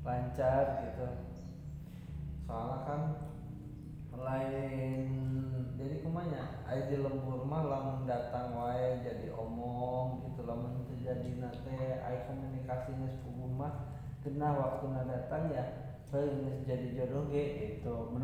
Lancar 0.00 0.64
gitu. 0.86 1.06
Soalnya 2.48 2.78
kan 2.88 3.00
lain 4.16 5.04
jadi 5.76 6.00
kumanya 6.00 6.56
di 6.88 6.96
lembur 6.96 7.44
mah 7.44 7.68
lamun 7.68 8.08
datang 8.08 8.56
wae 8.56 9.04
jadi 9.04 9.28
omong 9.36 10.24
gitu 10.24 10.48
lamun 10.48 10.88
terjadi 10.88 11.36
nate 11.36 12.00
aya 12.00 12.24
komunikasi 12.24 12.96
geus 12.96 13.16
puguh 13.20 13.50
mah 13.52 13.92
genah 14.24 14.56
waktuna 14.56 15.04
datang 15.04 15.52
ya 15.52 15.64
geus 16.08 16.64
jadi 16.64 16.96
jodoh 16.96 17.28
ge 17.28 17.44
gitu 17.76 18.08
teu 18.08 18.16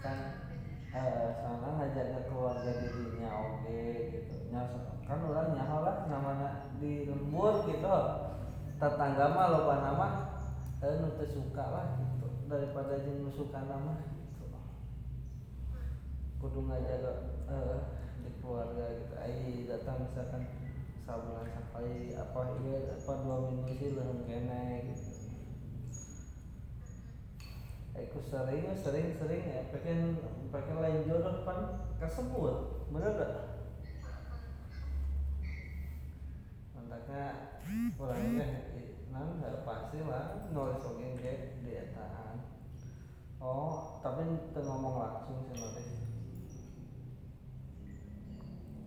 kan 0.00 0.49
eh 0.90 1.30
soalnya 1.38 1.68
ngajaga 1.78 2.20
keluarga 2.26 2.70
dirinya 2.82 3.30
oke 3.30 3.82
gitu. 4.10 4.34
Nya 4.50 4.66
kan 5.06 5.22
orang 5.22 5.54
nyaho 5.54 5.78
lah 5.86 5.96
namanya 6.10 6.50
di 6.82 7.06
lembur 7.06 7.62
gitu. 7.66 7.94
Tetangga 8.80 9.26
mah 9.30 9.46
loba 9.54 9.74
nama 9.84 10.06
eh 10.82 10.98
nu 10.98 11.14
suka 11.14 11.64
lah 11.70 11.86
gitu. 11.98 12.26
Daripada 12.50 12.98
jeung 13.06 13.30
suka 13.30 13.62
nama 13.62 14.02
gitu. 14.02 14.46
Kudu 16.42 16.66
ngajaga 16.66 17.12
eh 17.46 17.78
di 18.26 18.30
keluarga 18.42 18.84
gitu. 18.98 19.14
Ai 19.14 19.66
datang 19.70 20.10
misalkan 20.10 20.42
sabulan 21.10 21.50
sampai 21.50 22.14
apa 22.14 22.40
iya 22.62 22.94
apa 22.94 23.12
dua 23.26 23.50
minggu 23.50 23.74
sih 23.74 23.98
leuheung 23.98 24.22
kene 24.30 24.94
gitu 24.94 25.10
Aku 27.90 27.99
sering, 28.18 28.74
sering, 28.74 29.14
sering 29.14 29.42
ya, 29.46 29.70
pengen 29.70 30.18
pengen 30.50 30.82
lain 30.82 31.06
jodoh 31.06 31.46
pan 31.46 31.86
kesebut, 32.02 32.82
bener 32.90 33.14
gak? 33.14 33.32
Mantaknya 36.74 37.24
orangnya 37.94 38.48
nan 39.10 39.38
nggak 39.38 39.62
pasti 39.62 40.02
lah 40.02 40.42
nulis 40.50 40.82
oke 40.82 41.06
ge 41.22 41.62
di 41.62 41.70
etaan. 41.70 42.42
Oh, 43.38 44.02
tapi 44.02 44.26
teu 44.50 44.62
ngomong 44.66 44.94
langsung 44.98 45.46
sih 45.46 45.54
nulis. 45.54 45.88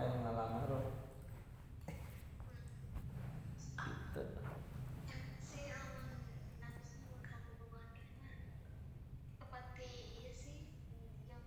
yang 0.00 0.24
ngalamar 0.24 0.64
loh. 0.64 0.84
Gitu. 3.76 4.24
kita 5.12 5.28
seperti 9.36 9.88
iya 10.16 10.32
yang 11.28 11.44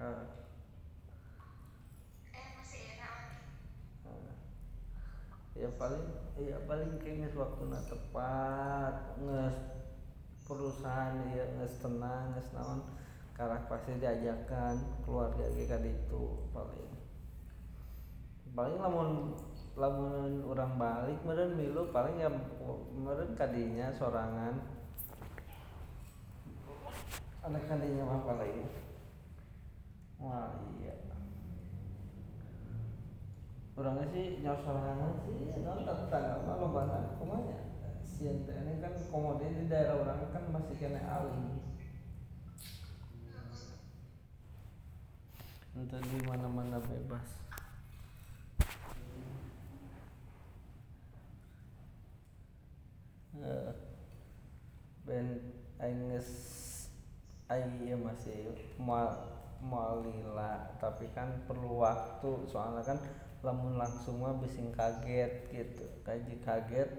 Nah, 0.00 0.32
eh 2.32 2.48
masih 2.56 2.80
enak. 2.96 3.16
Ya 5.52 5.68
paling 5.76 6.07
ya 6.38 6.58
paling 6.70 7.02
kayaknya 7.02 7.34
waktu 7.34 7.62
na 7.66 7.80
tepat 7.82 8.94
nges 9.18 9.58
perusahaan 10.46 11.18
ya 11.34 11.44
nges 11.58 11.82
tenang 11.82 12.30
nges 12.30 12.48
naon 12.54 12.80
karena 13.34 13.58
pasti 13.70 13.94
diajakan 13.98 14.74
keluarga 15.02 15.46
kita 15.54 15.78
itu 15.82 16.22
paling. 16.54 16.90
Paling 18.54 18.78
lamun 18.82 19.38
lamun 19.78 20.42
orang 20.42 20.74
balik 20.74 21.18
meren 21.22 21.54
milu 21.54 21.86
paling 21.94 22.18
ya 22.18 22.30
meren 22.98 23.30
kadinya 23.38 23.94
sorangan. 23.94 24.58
Anak 27.46 27.62
kadinya 27.70 28.02
mah 28.02 28.22
paling. 28.26 28.66
Wah 30.18 30.50
iya 30.82 31.07
orangnya 33.78 34.10
sih 34.10 34.42
nyawa 34.42 34.58
sorangan 34.58 35.12
sih 35.22 35.62
non 35.62 35.86
tetangga 35.86 36.42
mah 36.42 36.58
lo 36.58 36.66
banget 36.74 37.14
kumanya. 37.22 37.58
Teh 38.18 38.34
ini 38.34 38.82
kan 38.82 38.90
komodnya 39.14 39.46
di 39.54 39.70
daerah 39.70 40.02
orang 40.02 40.26
kan 40.34 40.42
masih 40.50 40.74
kena 40.74 40.98
aling 41.06 41.62
entah 45.78 46.02
di 46.02 46.18
mana 46.26 46.50
mana 46.50 46.82
bebas. 46.82 47.38
Eh, 53.38 53.70
ben 55.06 55.54
aing 55.78 56.10
geus 56.10 56.30
aing 57.46 57.86
ieu 57.86 58.02
masih 58.02 58.50
moal 58.82 59.14
moal 59.62 60.02
lila 60.02 60.74
tapi 60.82 61.06
kan 61.14 61.46
perlu 61.46 61.78
waktu. 61.86 62.50
Soalnya 62.50 62.82
kan 62.82 62.98
lamun 63.38 63.78
langsung 63.78 64.18
mah 64.18 64.34
bising 64.42 64.74
kaget 64.74 65.46
gitu. 65.54 65.86
Kaji 66.02 66.42
kaget 66.42 66.90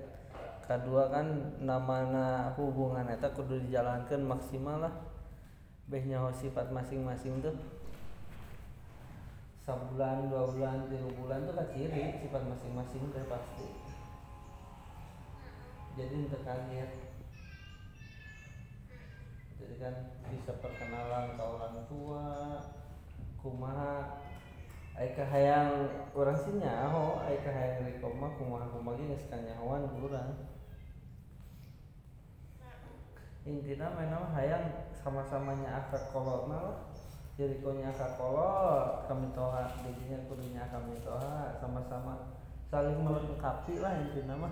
kedua 0.70 1.10
kan 1.10 1.26
namana 1.66 2.54
hubungan 2.54 3.10
eta 3.10 3.34
kudu 3.34 3.60
dijalankan 3.68 4.22
maksimal 4.24 4.86
lah. 4.86 4.94
Beh 5.90 6.06
nyaho 6.06 6.30
sifat 6.30 6.70
masing-masing 6.70 7.42
tuh. 7.42 7.58
Sebulan 9.66 10.30
dua 10.30 10.50
bulan 10.50 10.86
tiga 10.88 11.10
bulan 11.18 11.50
tuh 11.50 11.54
kan 11.58 11.68
ciri 11.74 12.22
sifat 12.22 12.44
masing-masing 12.46 13.04
tuh 13.10 13.26
pasti. 13.26 13.68
Jadi 15.98 16.14
untuk 16.30 16.42
kaget. 16.46 16.92
Jadi 19.60 19.76
kan 19.76 19.96
bisa 20.32 20.54
perkenalan 20.62 21.36
ke 21.36 21.44
orang 21.44 21.76
tua 21.92 22.26
kumaha 23.42 24.24
Aika 25.00 25.24
hayang 25.32 25.88
orang 26.12 26.36
sih 26.36 26.60
nyaho 26.60 27.24
Aika 27.24 27.48
hayang 27.56 27.88
rekom 27.88 28.20
mah 28.20 28.36
kumaha 28.36 28.68
kumaha 28.68 29.00
ge 29.00 29.16
geus 29.16 29.32
kanyahoan 29.32 29.88
urang. 29.96 30.36
Intina 33.48 33.96
mana 33.96 34.20
mah 34.20 34.36
hayang 34.36 34.92
sama-samanya 35.00 35.88
akak 35.88 36.12
kolot 36.12 36.52
mah 36.52 36.60
lah. 36.60 36.78
Jadi 37.40 37.64
konya 37.64 37.96
akak 37.96 38.20
kolot 38.20 39.08
kami 39.08 39.32
toha 39.32 39.72
jadinya 39.88 40.20
kudunya 40.28 40.68
kami 40.68 41.00
toha 41.00 41.56
sama-sama 41.64 42.36
saling 42.68 43.00
melengkapi 43.00 43.80
lah 43.80 44.04
intina 44.04 44.36
mah. 44.36 44.52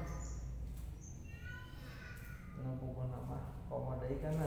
Ngampung 2.64 2.96
nama 3.12 3.52
koma 3.68 4.00
deui 4.00 4.16
kan 4.24 4.40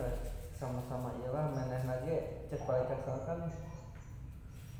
sama-sama 0.56 1.12
iyalah 1.20 1.52
maneh 1.52 1.84
lagi 1.84 2.48
cek 2.48 2.64
balik 2.64 2.88
kan 3.04 3.52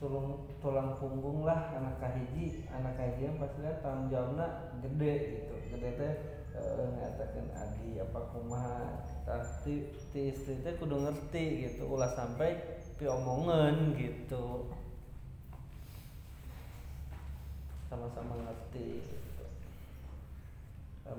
tulung 0.01 0.49
tulang 0.65 0.97
punggung 0.97 1.45
lah 1.45 1.77
anak 1.77 2.01
kahiji 2.01 2.65
anak 2.73 2.97
kahiji 2.97 3.29
yang 3.29 3.37
pasti 3.37 3.61
kan 3.61 3.77
tanggung 3.85 4.09
jawabnya 4.09 4.47
gede 4.81 5.15
gitu. 5.37 5.55
Gede 5.77 5.91
teh 6.01 6.13
eh, 6.57 6.87
ngatakan 6.97 7.47
adi 7.53 7.91
apa 8.01 8.21
kumaha. 8.33 8.83
Tapi 9.29 9.93
ti 10.11 10.33
istri 10.33 10.65
teh 10.65 10.75
kudu 10.81 11.05
ngerti 11.05 11.69
gitu 11.69 11.85
ulah 11.87 12.11
sampai 12.17 12.57
pi 12.97 13.05
omongan 13.05 13.95
gitu. 14.01 14.73
Sama-sama 17.93 18.41
ngerti 18.41 19.05
gitu. 19.05 19.45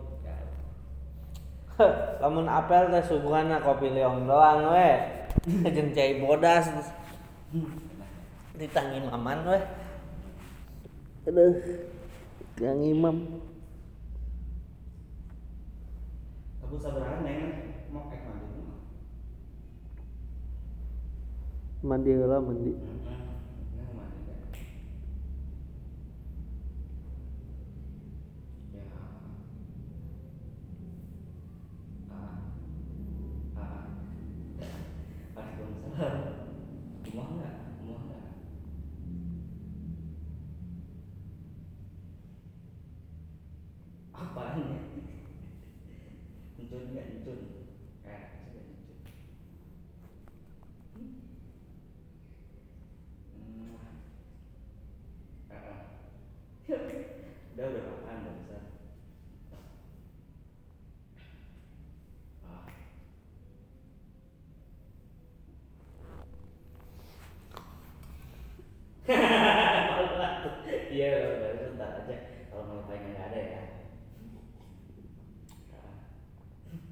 lamun 2.21 2.45
apel 2.45 2.93
teh 2.93 3.01
suguhanna 3.05 3.61
kopi 3.65 3.89
liong 3.89 4.29
doang 4.29 4.69
we. 4.73 4.91
Jeung 5.75 5.97
cai 5.97 6.21
bodas. 6.21 6.69
Ditangi 8.59 9.01
maman 9.01 9.39
we. 9.49 9.59
Aduh 11.25 11.57
yang 12.61 12.81
imam. 12.85 13.41
Aku 16.61 16.77
sabaran 16.77 17.25
neng 17.25 17.41
mau 17.89 18.07
kayak 18.07 18.29
mandi 18.29 18.61
mandi 21.81 22.11
heula 22.13 22.37
mandi 22.39 22.73
Neng 23.75 23.91
mandi 23.97 24.21
kan. 24.29 24.41
Ya. 28.71 28.85
Ah. 32.13 32.39
Ah. 33.57 33.83
Waalaikumsalam. 35.35 36.15
Rumah 37.03 37.27
enggak? 37.33 37.55
Rumah 37.81 37.99
enggak? 37.99 38.25
Apaan 44.13 44.61
ya? 44.61 44.81
Encun 46.61 46.83
enggak 46.93 47.07
encun? 47.11 47.41
Eh, 48.05 48.23
sudah 48.45 48.63
encun. 48.63 48.97
Hmm. 50.95 51.19
Ah, 55.51 55.57
ah. 55.57 55.81
Udah 57.51 57.67
udah 57.67 57.83
makan 57.83 58.17
udah 58.21 58.35
bisa. 58.39 58.59
Ah. 62.45 62.65
Iya, 71.11 71.43
baru 71.43 71.59
sebentar 71.59 71.91
aja. 72.07 72.17
Kalau 72.47 72.63
mau 72.71 72.87
pengen 72.87 73.19
nggak 73.19 73.27
ada 73.35 73.41
ya. 73.43 73.63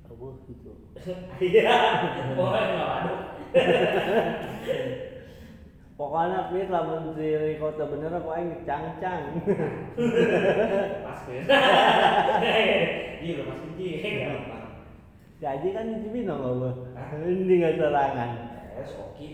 abuh 0.08 0.34
gitu 0.50 0.72
Iya, 1.54 1.78
boleh 2.34 2.64
nggak 2.66 2.90
ada. 2.98 3.14
pokoknya 5.98 6.50
fit 6.50 6.68
lamun 6.70 7.14
si 7.14 7.26
kota 7.58 7.84
bener 7.86 8.12
aku 8.18 8.30
aing 8.34 8.66
cang-cang 8.66 9.22
Pas 11.06 11.20
kan? 11.22 11.42
Iya, 13.18 13.30
udah 13.38 13.46
pas 13.46 13.58
kunci. 13.62 13.88
Jadi 15.38 15.68
kan 15.70 15.86
itu 16.02 16.08
bina 16.10 16.34
apa 16.34 16.70
ini 17.22 17.54
nggak 17.62 17.78
serangan 17.78 18.30
Eh, 18.78 18.86
soki. 18.86 19.30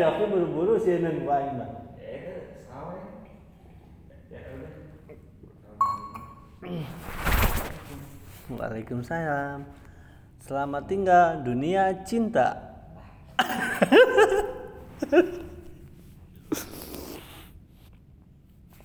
aku 0.00 0.22
buru-buru 0.26 0.74
sih 0.78 0.98
neng 0.98 1.22
aing 1.22 1.54
bang 1.54 1.72
Eh, 2.00 2.58
sawe. 2.66 2.98
Waalaikumsalam 8.50 9.66
Selamat 10.38 10.82
tinggal 10.86 11.42
dunia 11.42 11.90
cinta 12.06 12.58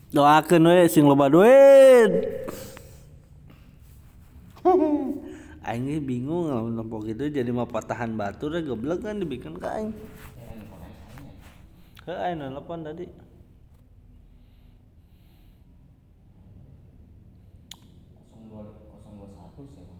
Doakeun 0.09 0.65
we 0.65 0.89
sing 0.89 1.05
loba 1.05 1.29
duit 1.29 2.45
Aing 5.65 5.97
bingung 6.05 6.45
lamun 6.45 6.77
nempo 6.77 7.01
gitu 7.01 7.25
jadi 7.25 7.49
mah 7.49 7.65
patahan 7.65 8.13
batu 8.13 8.53
deh 8.53 8.61
goblok 8.61 9.01
kan 9.01 9.17
dibikin 9.17 9.57
ka 9.57 9.73
aing. 9.73 9.89
Ini 10.37 10.61
pokoknya 10.69 10.89
saya. 10.93 11.25
Heuh 12.05 12.17
aing 12.21 12.37
nelpon 12.37 12.85
tadi. 12.85 13.09
Kosong 18.13 18.45
dua, 18.45 18.61
kosong 18.93 19.13
dua 19.17 19.27
satu 19.33 19.65
sih. 19.73 19.81
Bang. 19.89 19.97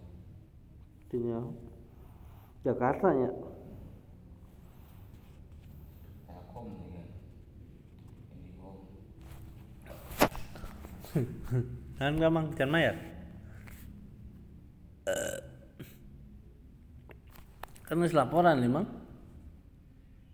Tinggal 1.06 1.54
Jakarta. 2.66 3.14
Telkom 6.26 6.66
nih 6.74 6.88
kan. 6.90 7.06
Kan 11.96 12.20
gampang 12.20 12.52
can 12.58 12.68
mayar. 12.68 12.96
Eh. 15.06 15.38
Kan 17.86 18.02
geus 18.02 18.12
laporan 18.12 18.58
nih, 18.58 18.68
Mang. 18.68 18.86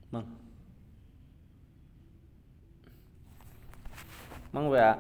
Mang. 0.09 0.27
Mang 4.57 4.67
WA. 4.73 4.97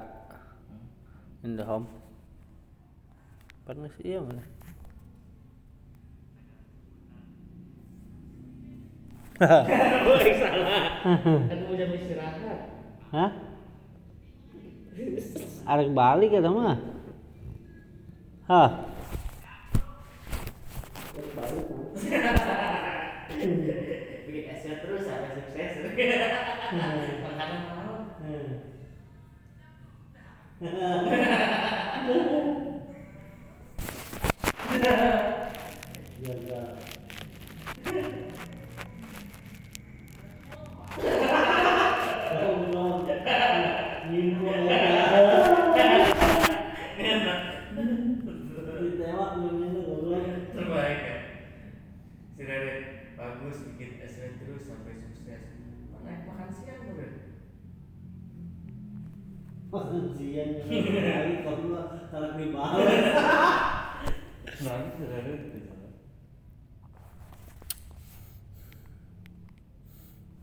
In 1.42 1.56
the 1.56 1.64
home. 1.64 1.88
Geus 3.66 3.96
iya 4.04 4.20
mana? 4.20 4.44
Boleh 4.44 4.44
salah. 4.44 4.50
Kan 9.40 9.64
mau 11.64 11.74
jam 11.76 11.90
istirahat. 11.96 12.36
Hah? 13.12 13.30
Arek 15.66 15.88
balik 15.96 16.36
eta 16.36 16.50
mah. 16.52 16.76
Hah? 18.50 18.70
Bikin 24.26 24.44
terus 24.82 25.02
sampai 25.06 25.30
sukses. 25.38 25.72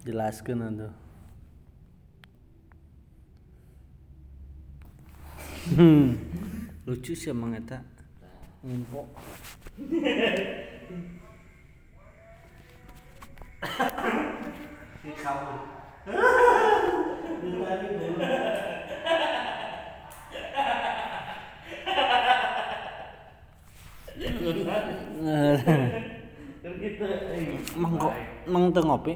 Jelas 0.05 0.45
kan 0.45 0.61
Jelaskan 0.61 0.93
Lucu 6.89 7.13
sih 7.13 7.29
emang 7.29 7.53
eta. 7.53 7.85
Ngumpok. 8.65 9.05
Kamu. 15.19 15.51
Mang 27.77 27.93
kok 27.97 28.13
mang 28.49 28.65
teu 28.73 28.83
ngopi? 28.83 29.13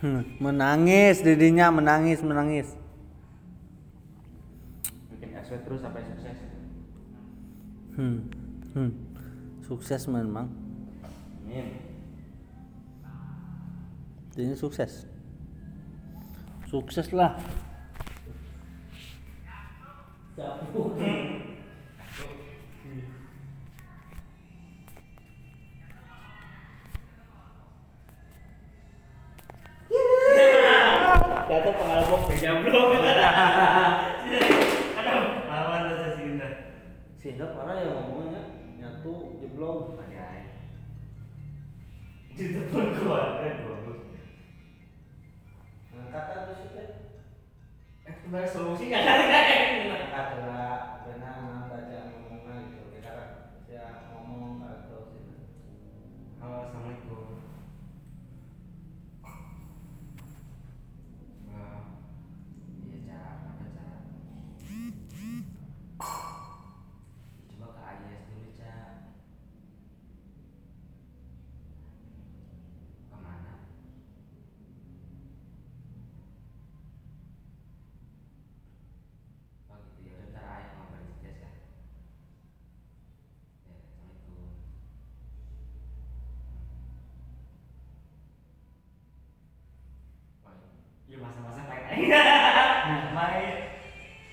Hmm, 0.00 0.24
menangis 0.40 1.20
dirinya 1.20 1.68
menangis 1.68 2.24
menangis 2.24 2.72
bikin 5.12 5.36
SW 5.44 5.60
terus 5.60 5.84
sampai 5.84 6.00
sukses 6.08 6.38
hmm. 8.00 8.18
hmm. 8.72 8.90
sukses 9.60 10.08
memang 10.08 10.48
amin 11.44 11.68
ini 14.40 14.56
sukses 14.56 15.04
sukses 16.64 17.12
lah 17.12 17.36
capung 20.40 20.96
Kata 31.50 31.70
pengalaman 31.74 32.20
beda 32.30 32.62
blok. 32.62 32.94
Lawan 35.50 35.80
lu 35.90 35.94
si 35.98 36.08
Sinda. 36.14 36.48
Sinda 37.18 37.46
parah 37.58 37.74
ya 37.74 37.90
ngomongnya 37.90 38.42
nyatu 38.78 39.42
jeblok. 39.42 39.98
Ayai. 39.98 40.46
Di 42.38 42.54
depan 42.54 42.94
gua 43.02 43.42
ada 43.42 43.50
tuh 46.46 46.54
sih. 46.54 46.70
Eh, 48.06 48.14
kemarin 48.22 48.46
solusi 48.46 48.86
enggak 48.86 49.02
ada. 49.02 49.79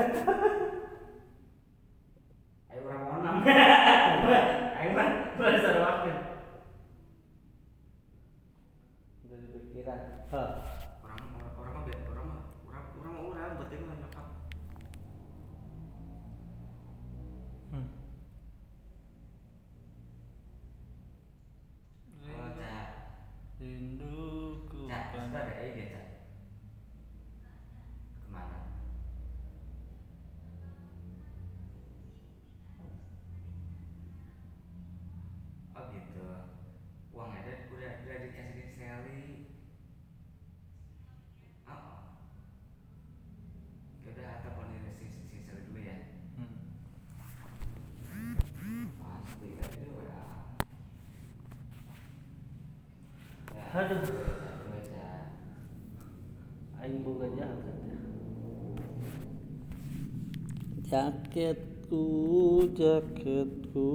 Ha 0.00 0.06
ha 0.26 0.32
ha. 0.32 0.39
Aduh. 53.70 54.02
Aing 56.82 57.06
jaket. 57.38 57.78
Jaketku, 60.90 62.02
jaketku. 62.74 63.90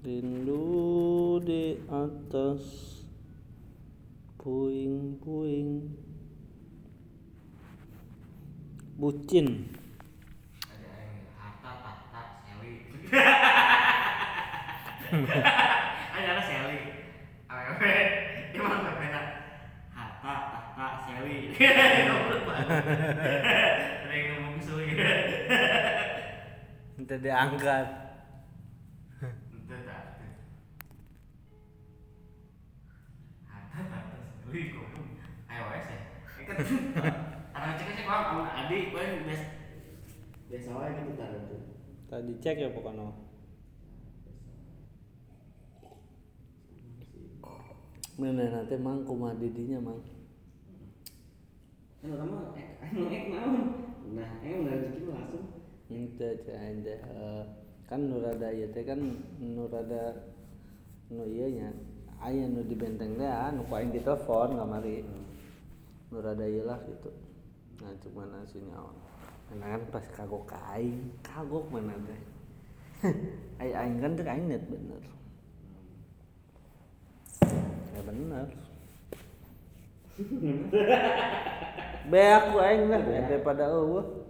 Rindu 0.00 1.36
di 1.44 1.76
atas 1.92 2.64
puing-puing 4.40 5.92
bucin 8.96 9.73
ada 16.14 16.26
ada 16.26 16.42
seli 16.42 16.78
awewe 17.46 17.94
gimana 18.50 18.98
beda 18.98 19.22
harta 19.94 20.32
tahta 20.50 20.86
seli 21.06 21.54
goblok 22.10 22.42
banget 22.50 22.82
ada 24.02 24.10
yang 24.10 24.26
ngomong 24.34 24.58
suwi 24.58 24.90
minta 26.98 27.14
diangkat 27.22 27.86
harta 33.46 33.82
tahta 33.86 34.18
wes 35.70 35.86
ya 37.54 37.70
cek 37.78 37.88
cek 38.02 38.06
adik 38.66 38.82
gue 38.90 39.04
biasa 39.30 39.46
biasa 40.50 40.68
wae 40.74 40.90
gitu 40.90 41.56
tadi 42.10 42.32
cek 42.42 42.56
ya 42.58 42.68
pokoknya 42.74 43.33
mana 48.14 48.46
nanti 48.46 48.78
mang 48.78 49.02
kumah 49.02 49.34
didinya 49.34 49.78
mang. 49.82 50.00
Mah 52.04 52.54
ek 52.54 52.68
anu 52.84 53.02
ek 53.10 53.24
naon 53.32 53.64
nah 54.14 54.30
ek 54.44 54.54
udah 54.60 54.74
rezeki 54.76 55.02
langsung. 55.10 55.46
Itu 55.90 56.22
aja 56.52 56.94
Eh, 56.94 57.42
kan 57.90 58.00
nurada 58.06 58.48
ieu 58.54 58.70
teh 58.70 58.84
kan 58.86 59.00
nurada 59.40 60.14
nu 61.10 61.26
ieu 61.26 61.48
nya 61.48 61.72
aya 62.22 62.46
nu 62.46 62.62
di 62.62 62.76
benteng 62.78 63.18
teh 63.18 63.26
ah, 63.26 63.50
nu 63.50 63.66
ku 63.66 63.74
aing 63.74 63.90
ditelepon 63.90 64.62
kamari. 64.62 65.02
Nurada 66.14 66.46
ieu 66.46 66.62
lah 66.62 66.78
gitu. 66.86 67.10
Nah 67.82 67.90
cuman 67.98 68.46
si 68.46 68.62
nyawa 68.62 68.92
karena 69.50 69.76
kan 69.76 69.82
pas 69.90 70.06
kagok 70.14 70.44
ka 70.54 70.58
aing 70.78 71.10
kagok 71.24 71.66
mana 71.72 71.98
teh. 72.06 72.22
Ai 73.64 73.74
aing 73.74 73.98
kan 73.98 74.14
teh 74.14 74.22
aing 74.22 74.46
net 74.46 74.62
bener 74.70 75.02
ya 77.94 78.00
bener. 78.02 78.46
Be 82.10 82.20
aku 82.20 82.60
aing 82.60 82.90
lah 82.90 83.00
daripada 83.02 83.70
eueuh 83.70 84.24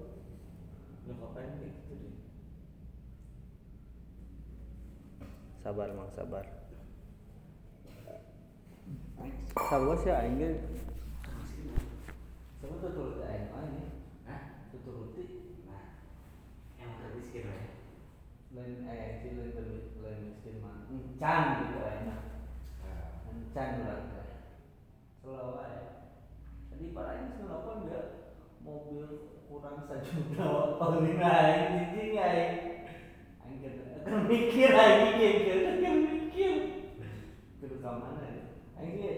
gitu 1.04 1.26
sabar 5.64 5.88
mang 5.96 6.12
sabar. 6.12 6.44
Sabar 9.56 9.96
sih 9.96 10.12
aing 10.12 10.36
ge 10.36 10.50
sama 12.60 12.80
tuh 12.80 12.90
tuh 12.92 13.24
aing 13.28 13.48
aing 13.48 13.88
Hah? 14.24 14.68
tuturuti 14.72 15.24
nah 15.68 16.00
yang 16.80 16.96
termiskin 16.96 17.44
lah 17.48 17.60
ya 17.60 17.68
lain 18.56 18.88
eh 18.88 19.20
lain 19.24 19.52
lain 20.00 20.18
miskin 20.32 20.64
mah 20.64 20.88
encan 20.88 21.44
gitu 21.60 21.76
aing 21.84 22.04
mah 22.08 22.33
teh 23.54 23.70
selalu 25.22 25.62
ae 25.62 25.78
tadi 26.74 26.90
para 26.90 27.14
aing 27.14 27.38
selapan 27.38 27.86
dia 27.86 28.02
mobil 28.66 29.30
kurang 29.46 29.86
sejuta 29.86 30.74
paling 30.74 31.14
aing 31.22 31.94
jijik 31.94 32.18
aing 32.18 32.54
aing 33.46 33.58
kata 33.62 33.82
kan 34.02 34.26
mikir 34.26 34.74
aing 34.74 35.14
gitu 35.22 35.54
kan 35.78 35.94
mikir. 36.02 36.54
Kudu 37.62 37.78
ka 37.78 37.90
mana 37.94 38.26
ya? 38.26 38.42
Ge 38.82 39.12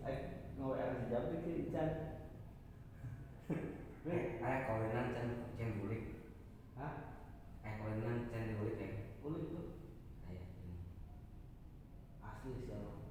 aing 0.00 0.24
ngawe 0.56 0.74
arek 0.80 0.98
sejam 1.04 1.22
teh 1.28 1.38
ke 1.44 1.50
encan 1.68 1.88
Weh, 4.04 4.36
ayah 4.40 4.68
kawinan 4.68 5.16
can 5.16 5.28
can 5.60 5.80
bulik. 5.80 6.24
hah? 6.80 7.20
Ayah 7.64 7.74
kawinan 7.84 8.32
can 8.32 8.48
dibulik 8.48 8.80
ya. 8.80 8.88
kulit 9.20 9.44
tuh. 9.52 9.76
Ayah. 10.28 10.44
asli 12.24 12.52
sih 12.64 13.03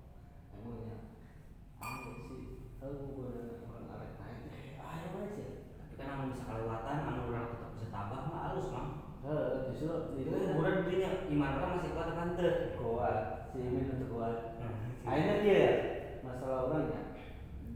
aku 1.84 2.10
sih 2.28 2.42
tahu 2.80 2.96
gue 3.20 3.34
orang 3.68 3.86
arek 3.92 4.12
naik 4.20 4.40
ayo 4.80 5.08
aja 5.20 5.46
Tapi 5.80 5.94
kan 6.00 6.32
bisa 6.32 6.44
kelewatan, 6.48 6.98
orang 7.28 7.46
tetap 7.52 7.70
bisa 7.76 7.88
tabah 7.92 8.22
mah 8.32 8.40
halus 8.48 8.68
mang. 8.72 8.90
justru 9.72 10.20
Itu 10.20 10.36
dirinya, 10.88 11.12
iman 11.32 11.52
orang 11.60 11.72
masih 11.80 11.92
kuat 11.96 12.10
kan 12.16 12.30
kuat 12.80 13.18
si 13.54 13.62
itu 13.62 14.06
kuat 14.10 14.58
akhirnya 15.06 15.36
dia 15.46 15.66
masalah 16.26 16.74
orangnya 16.74 17.02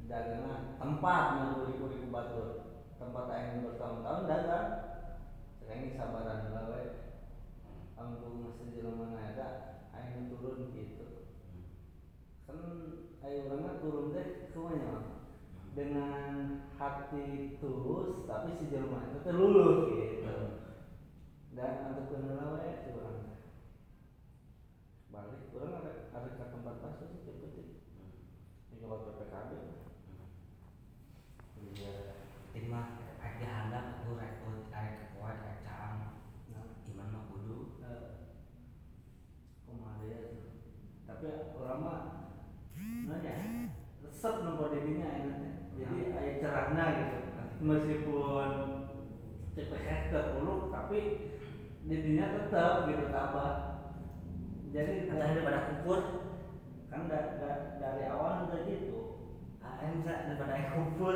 dagangan 0.10 0.74
tempat 0.82 1.24
tempat 2.98 3.26
bertahun-tahun 3.62 4.26
dagang 4.26 4.68
sabaran 5.94 6.50
masih 8.98 9.22
ada 9.38 9.48
turun 10.34 10.74
gitu 10.74 10.97
kan 12.48 12.60
ayo 13.28 13.38
orangnya 13.52 13.84
turun 13.84 14.16
deh 14.16 14.48
semuanya 14.48 14.88
Mang. 14.88 15.08
dengan 15.76 16.64
hati 16.80 17.60
tulus 17.60 18.24
tapi 18.24 18.56
si 18.56 18.72
jelema 18.72 19.04
itu 19.12 19.20
teh 19.20 19.36
luluh 19.36 19.92
gitu. 19.92 20.64
Dan 21.52 21.92
untuk 21.92 22.08
kenal 22.08 22.56
urang 22.64 23.16
teh. 23.20 23.36
balik 25.12 25.52
orang 25.52 25.84
ada 25.84 25.92
ada 26.16 26.30
ke 26.40 26.46
tempat 26.48 26.76
bakso 26.80 27.04
sih 27.12 27.28
cepet 27.28 27.52
sih 27.52 27.68
ini 28.72 28.76
kalau 28.80 29.04
ppkb. 29.04 29.52
Iya. 31.58 31.96
Jadi 32.56 32.68
mah 32.72 33.02
ayah 33.22 33.34
dihandap 33.38 33.86
tuh 34.08 34.16
rekut, 34.16 34.72
ayah 34.72 35.14
kuat, 35.14 35.36
ayah 35.42 35.60
caang. 35.68 36.00
nah. 36.54 36.66
Iman 36.88 37.08
mah 37.12 37.24
kudu. 37.28 37.82
eh, 37.84 38.08
kumaha 39.68 40.06
ya 40.08 40.20
tapi 41.08 41.26
orang 41.58 41.80
mah 41.82 42.02
nanya 43.08 43.34
resep 44.04 44.34
nomor 44.44 44.72
dirinya 44.74 45.08
enaknya. 45.08 45.52
Jadi 45.78 45.98
ayah 46.12 46.36
cerahna 46.42 46.86
gitu. 46.98 47.18
Meskipun 47.58 48.50
CPS 49.54 50.02
terpuruk 50.14 50.70
tapi 50.70 51.00
dirinya 51.88 52.26
tetap 52.36 52.86
gitu 52.90 53.06
tambah. 53.10 53.52
Jadi 54.76 55.08
Kata 55.08 55.24
daripada 55.32 55.60
kumpul, 55.72 56.00
kan 56.92 57.08
da, 57.08 57.40
da- 57.40 57.66
dari 57.80 58.04
awal 58.12 58.52
udah 58.52 58.62
gitu. 58.68 59.00
Bisa 59.78 60.28
daripada 60.28 60.76
kumpul, 60.76 61.16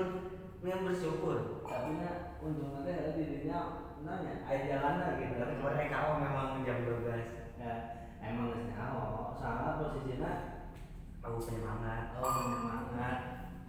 yang 0.62 0.86
bersyukur. 0.86 1.66
tapi 1.66 1.98
nya 1.98 2.38
untungnya 2.40 2.86
teh 2.86 2.94
ada 2.94 3.12
dirinya 3.18 3.60
nanya 4.06 4.46
ayah 4.48 4.64
jalan 4.70 5.18
gitu. 5.18 5.34
Tapi 5.36 5.54
ayah 5.58 5.88
kau 5.90 6.14
memang 6.22 6.62
jam 6.62 6.78
12 6.86 7.42
ya 7.62 7.74
emang 8.22 8.70
nyaho 8.70 9.34
soalnya 9.38 9.78
posisinya 9.82 10.32
Aku 11.22 11.38
penyemangat. 11.46 12.18
oh 12.18 12.30
penyemangat 12.34 12.86
kan 12.98 13.18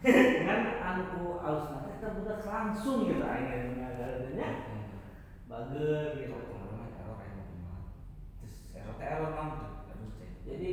anku 0.89 1.39
aus 1.39 1.65
nanti 1.71 1.95
kan 2.03 2.13
udah 2.19 2.39
langsung 2.43 3.07
gitu 3.07 3.23
akhirnya 3.23 3.87
adanya 3.93 4.49
bagus 5.47 6.17
gitu. 6.19 6.39
Jadi 10.43 10.73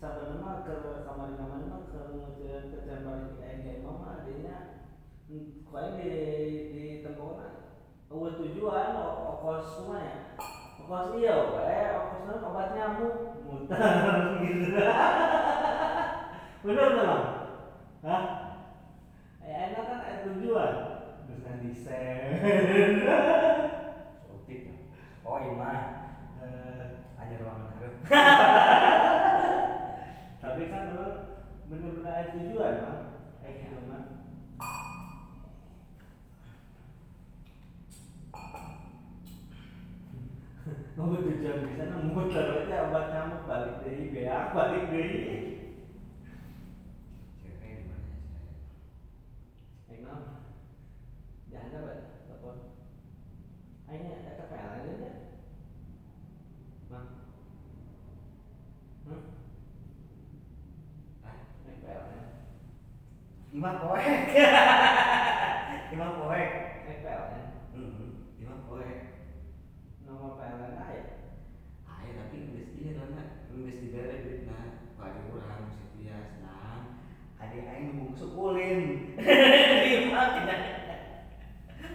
sampai 0.00 0.28
nama 0.32 0.64
ke 0.64 0.74
kamar 1.04 1.36
kamar 1.36 1.58
nama 1.68 1.78
ke 1.90 2.00
ke 2.38 2.48
ke 2.70 2.78
kamar 2.86 3.36
kayak 3.36 3.84
mama 3.84 4.24
adanya 4.24 4.56
kau 5.66 5.98
di 5.98 6.10
di 6.72 6.84
tengkorak. 7.04 7.76
Oh 8.08 8.30
tujuan 8.30 8.96
o- 8.96 9.18
ongkos 9.36 9.66
semuanya. 9.82 10.38
Ongkos 10.80 11.18
iya 11.20 11.34
eh 11.66 11.86
ongkos 11.98 12.40
obat 12.46 12.68
nyamuk. 12.72 13.14
Muter 13.46 13.78
gitu 14.42 14.70
bener 16.66 16.98
bener 16.98 17.22
hah? 18.02 18.22
Ya 19.46 19.70
enak 19.70 19.86
kan 19.86 20.02
ada 20.02 20.26
tujuan. 20.26 20.72
Terus 21.26 21.42
kan 21.46 21.62
desain 21.62 22.98
Oh 25.26 25.42
iya, 25.42 25.54
Eh, 26.42 26.86
aja 27.18 27.34
ruangan 27.42 27.70
harus. 27.78 27.94
tapi 30.42 30.62
kan 30.70 30.94
lo 30.94 31.06
bener-bener 31.66 32.06
ada 32.06 32.30
tujuan 32.38 32.74
mah 32.86 32.98
kayak 33.42 33.66
gitu 33.66 33.82
mah 33.90 34.02
tujuan 41.18 41.66
bisa 41.66 41.82
nemu 41.90 42.14
aja 42.30 42.86
obat 42.86 43.04
nyamuk 43.10 43.42
balik 43.50 43.74
dari 43.82 44.14
beak 44.14 44.54
balik 44.54 44.86
dari 44.86 45.55
Jangan 51.56 51.72
apa? 51.72 51.92
Telepon. 52.28 52.56
Akhirnya 53.88 54.12
ada 54.20 54.32
kepelan 54.36 54.76
aja. 54.76 55.10
Bang. 56.92 57.06
Hmm? 59.08 59.22
Ah, 61.24 61.36
kepelan. 61.64 62.24
Imam 63.56 63.76
poek. 63.80 64.04
Imam 65.96 66.12
poek. 66.20 66.50
Kepelan. 66.84 67.44
Hmm, 67.72 68.36
imam 68.36 68.60
poek. 68.68 68.96
Nomor 70.04 70.36
pelan 70.36 70.76
aja. 70.76 71.16
Tapi 72.16 72.36
nulis 72.52 72.68
dia 72.76 73.00
nana, 73.00 73.48
nulis 73.48 73.80
di 73.80 73.88
bere 73.96 74.28
duit 74.28 74.44
nah, 74.44 74.84
bagi 75.00 75.24
kurang 75.32 75.72
setiap 75.72 76.36
senang. 76.36 77.00
Adik 77.40 77.64
kulin. 78.36 78.80
Imam 80.04 80.28
tidak. 80.36 80.75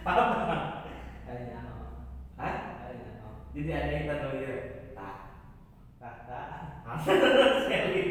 Paham 0.02 0.34
paham. 0.34 0.62
Ayo 1.30 1.40
nyaho. 1.46 1.74
Hah? 2.34 2.54
Ayo 2.90 2.94
nyaho. 3.06 3.30
Jadi 3.54 3.70
ada 3.70 3.94
yang 3.94 4.10
tahu 4.10 4.34
ieu. 4.42 4.58
Tak. 4.98 5.14
Kakak. 6.02 6.46
Sekali. 7.62 8.02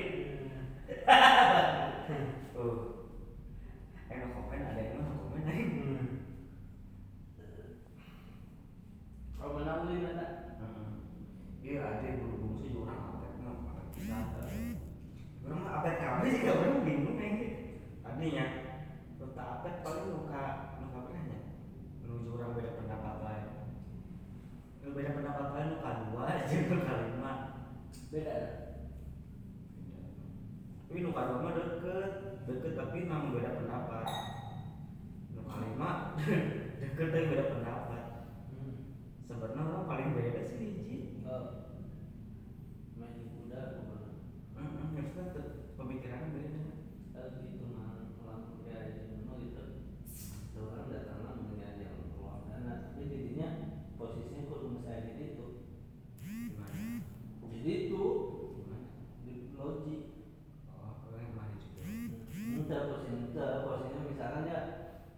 Oh. 2.55 2.75
Ayo 4.07 4.25
komen 4.31 4.63
ada 4.63 4.79
yang 4.79 5.03
mau 5.03 5.19
komen 5.19 5.43
aing. 5.51 5.71
Oh, 9.41 9.51
mana 9.51 9.83
ulin 9.83 10.07
ada? 10.15 10.55
Heeh. 10.63 10.89
Iya 11.59 11.79
ada 11.83 12.07
yang 12.07 12.23
bulu 12.23 12.35
bungsu 12.39 12.71
juga 12.71 12.95
orang 12.95 13.19
apa 13.19 13.27
mah 13.43 13.67
apa 13.67 13.83
kita. 13.99 14.19
Orang 15.43 15.59
mah 15.59 15.73
apa 15.83 15.99
kabeh 15.99 16.31
sih 16.31 16.39
gak 16.47 16.55
orang 16.55 16.87
bingung 16.87 17.19
aing. 17.19 17.39
Tadinya 17.99 18.45
luka 19.19 19.43
apet 19.59 19.83
paling 19.83 20.07
luka 20.07 20.39
luka 20.39 20.41
beranya. 20.55 20.70
Orang 22.31 22.55
beda 22.55 22.71
pendapat 22.79 23.15
lain. 23.21 23.47
Lu 24.81 24.97
beda 24.97 25.11
pendapat 25.13 25.47
lain 25.53 25.67
luka 25.77 25.91
dua 26.09 26.23
aja 26.25 26.57
luka 26.73 26.93
lima. 27.05 27.33
Beda. 28.09 28.37
Tapi 30.89 30.99
luka 31.05 31.21
dua 31.29 31.39
mah 31.39 31.53
deket, 31.53 32.11
deket 32.49 32.73
tapi 32.73 32.97
memang 33.05 33.31
beda 33.31 33.61
pendapat. 33.61 34.07
Luka 35.37 35.55
lima 35.61 35.89
deket 36.81 37.07
tapi 37.13 37.29
beda 37.29 37.45
pendapat. 37.53 38.03
Hmm. 38.49 38.75
Sebenarnya 39.29 39.61
orang 39.69 39.85
paling 39.87 40.09
beda 40.17 40.41
sih 40.49 40.57
hiji. 40.59 40.97
Oh. 41.29 41.69
Main 42.97 43.21
di 43.21 43.29
kuda? 43.29 43.61
Heeh, 44.57 44.69
maksudnya 44.97 45.23
tuh 45.29 45.45
pemikirannya 45.77 46.33
beda. 46.33 46.61
Harus 47.15 47.37
itu 47.53 47.69
mah 47.69 48.11
ulang 48.17 48.59
ya 48.65 48.77
itu 48.89 49.13
mah 49.29 49.37
gitu. 49.37 49.63
Orang 50.57 50.89
datang 50.89 51.19
lah 51.23 51.33
dengan 51.39 51.73
yang 51.79 51.95
keluar 52.11 52.43
dana, 52.49 52.91
tapi 52.91 53.07
jadinya 53.07 53.49
posisinya 54.61 54.77
kudu 54.77 54.77
saya 54.85 54.99
di 55.01 55.13
situ. 55.17 55.45
Gimana? 56.21 56.85
Jadi 57.41 57.71
itu 57.89 58.03
Gimana? 58.53 58.87
di 59.25 59.33
logi. 59.57 59.95
Oh, 60.69 60.93
kalau 61.01 61.17
yang 61.17 61.33
kemarin 61.33 61.57
juga. 61.57 61.81
Entah 62.61 62.81
posisi 62.85 63.25
entah 63.33 63.65
posisinya 63.65 64.01
misalkan 64.05 64.43
ya 64.45 64.59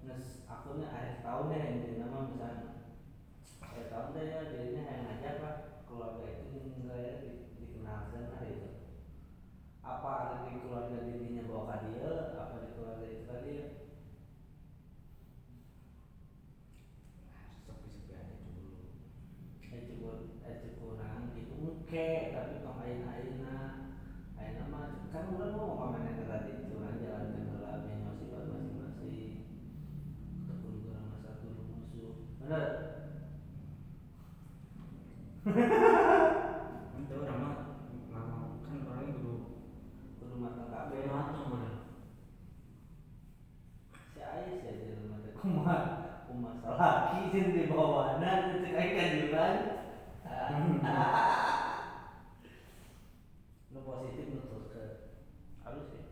nes 0.04 0.24
akunnya 0.48 0.88
akhir 0.88 1.16
tahun 1.22 1.52
ya 1.52 1.60
yang 1.60 1.76
jadi 1.80 1.96
nama 2.00 2.18
misalnya 2.28 2.70
akhir 3.60 3.86
tahun 3.88 4.08
deh 4.14 4.26
ya 4.26 4.40
jadinya 4.48 4.84
yang 4.84 5.02
ngajak 5.08 5.36
lah 5.40 5.56
keluarga 5.84 6.26
itu 6.28 6.44
saya 6.84 7.12
di, 7.20 7.30
dikenalkan 7.58 8.24
lah 8.32 8.44
itu 8.44 8.68
apa 9.84 10.12
ada 10.12 10.36
di 10.48 10.60
keluarga 10.60 11.04
dirinya 11.04 11.44
bawa 11.48 11.80
ke 11.80 11.88
dia 11.92 12.12
apa 12.36 12.56
di 12.60 12.70
keluarga 12.76 13.06
itu 13.08 13.24
ke 13.24 13.36
dia 13.44 13.64
Sepi-sepi 17.64 18.12
aja 18.14 18.36
dulu. 18.44 18.76
eh 18.76 18.92
cukup 18.92 19.72
eh 19.72 19.80
cukup 19.88 19.93
kurang 20.76 21.32
itu 21.32 21.54
oke 21.64 22.10
tapi 22.36 22.54
kok 22.60 22.76
ain 22.84 23.00
aina 23.08 23.56
aina 24.36 24.64
mah 24.68 25.08
kan 25.08 25.32
udah 25.32 25.48
mau 25.56 25.80
komen 25.80 26.04
yang 26.04 26.28
tadi 26.28 26.52
curang 26.68 27.00
jalan 27.00 27.32
ke 27.32 27.40
dalam 27.48 27.88
yang 27.88 28.02
masih 28.04 28.28
masing-masing. 28.28 29.48
Ataupun 30.44 30.84
kurang 30.84 31.06
masa 31.08 31.40
dulu 31.40 31.62
musuh 31.72 32.14
bener? 32.44 32.66
Itu 37.04 37.14
orang 37.16 37.40
mah 37.40 37.56
mau. 38.12 38.60
Kan 38.68 38.84
orangnya 38.84 39.16
dulu 39.24 39.36
kudu 40.20 40.36
matang 40.36 40.68
Beda 40.92 41.08
matang 41.08 41.48
bener. 41.48 41.74
si 44.14 44.20
ayah 44.22 44.54
sih 44.62 44.68
aja 44.68 44.94
rumah 45.00 45.18
teh 45.26 45.34
kumaha 45.34 45.78
kumaha 46.28 46.60
salaki 46.62 47.20
sih 47.34 47.44
di 47.50 47.64
bawahan 47.66 48.22
itu 48.52 48.68
kayak 48.70 48.94
kajuran 48.94 49.83
nu 53.74 53.80
positif 53.82 54.26
nu 54.30 54.42
terus 54.46 54.66
ke 54.70 54.84
halus 55.66 55.90
ya? 55.94 56.04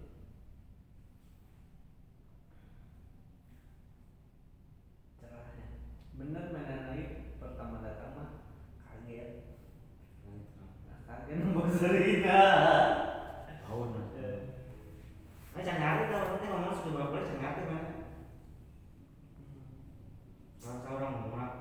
Cerahnya. 5.22 5.68
Bener 6.18 6.44
mana 6.50 6.76
naik 6.90 7.38
pertama 7.38 7.86
datang 7.86 8.12
mah 8.18 8.30
kaget. 8.90 9.30
Nah, 10.26 11.00
kaget 11.06 11.36
nembus 11.42 11.78
serina 11.78 12.42
Tahun 13.62 13.90
lah. 13.94 14.08
Nah, 15.52 15.62
jangan 15.62 15.82
ngerti 15.82 16.06
tau, 16.10 16.24
nanti 16.32 16.46
ngomong 16.48 16.76
sudah 16.80 16.92
berapa 16.96 17.10
bulan 17.12 17.26
jangan 17.28 17.42
ngerti 17.44 17.62
mana. 17.70 17.92
Kalau 20.62 20.98
orang 20.98 21.12
ngomong 21.14 21.61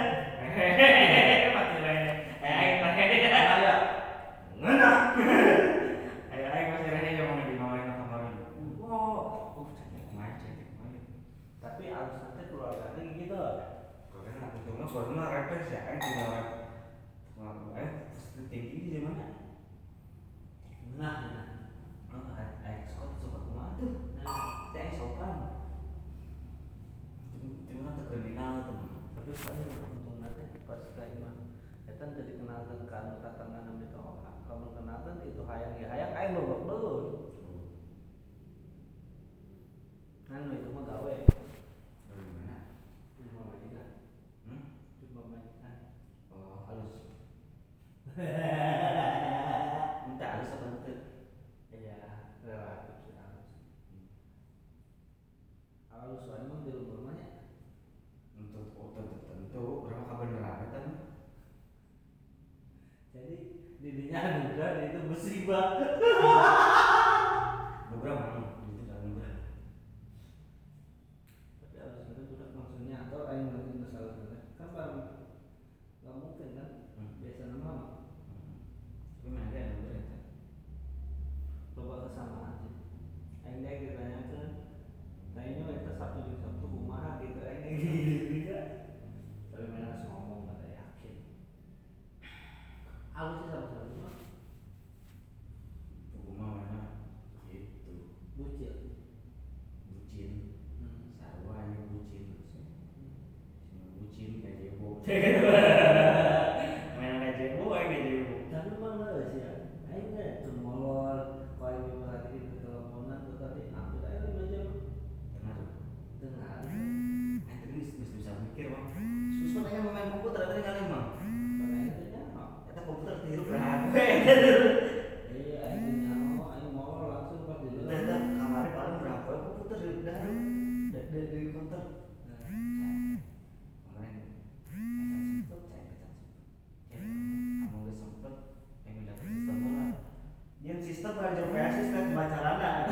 dia 65.21 65.37
itu 65.37 65.70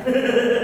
Yeah. 0.06 0.50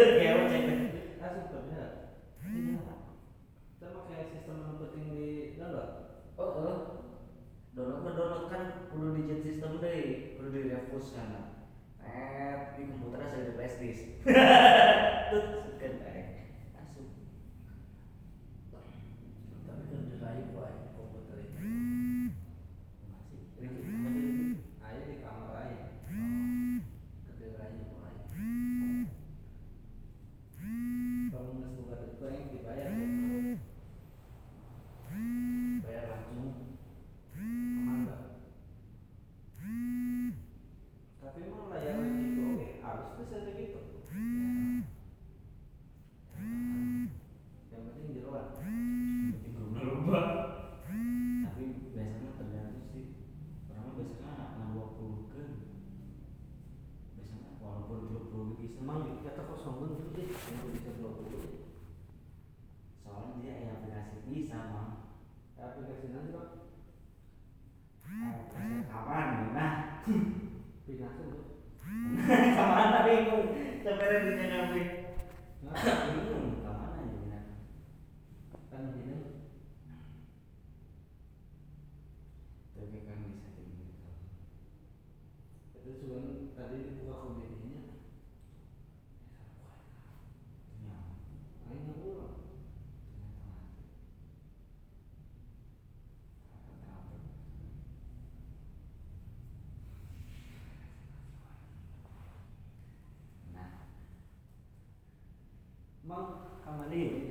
kamar 106.90 107.25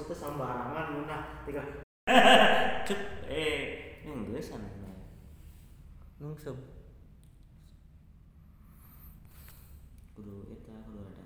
Kita 0.00 0.16
sembarangan 0.16 1.04
nah 1.04 1.44
tiga 1.44 1.60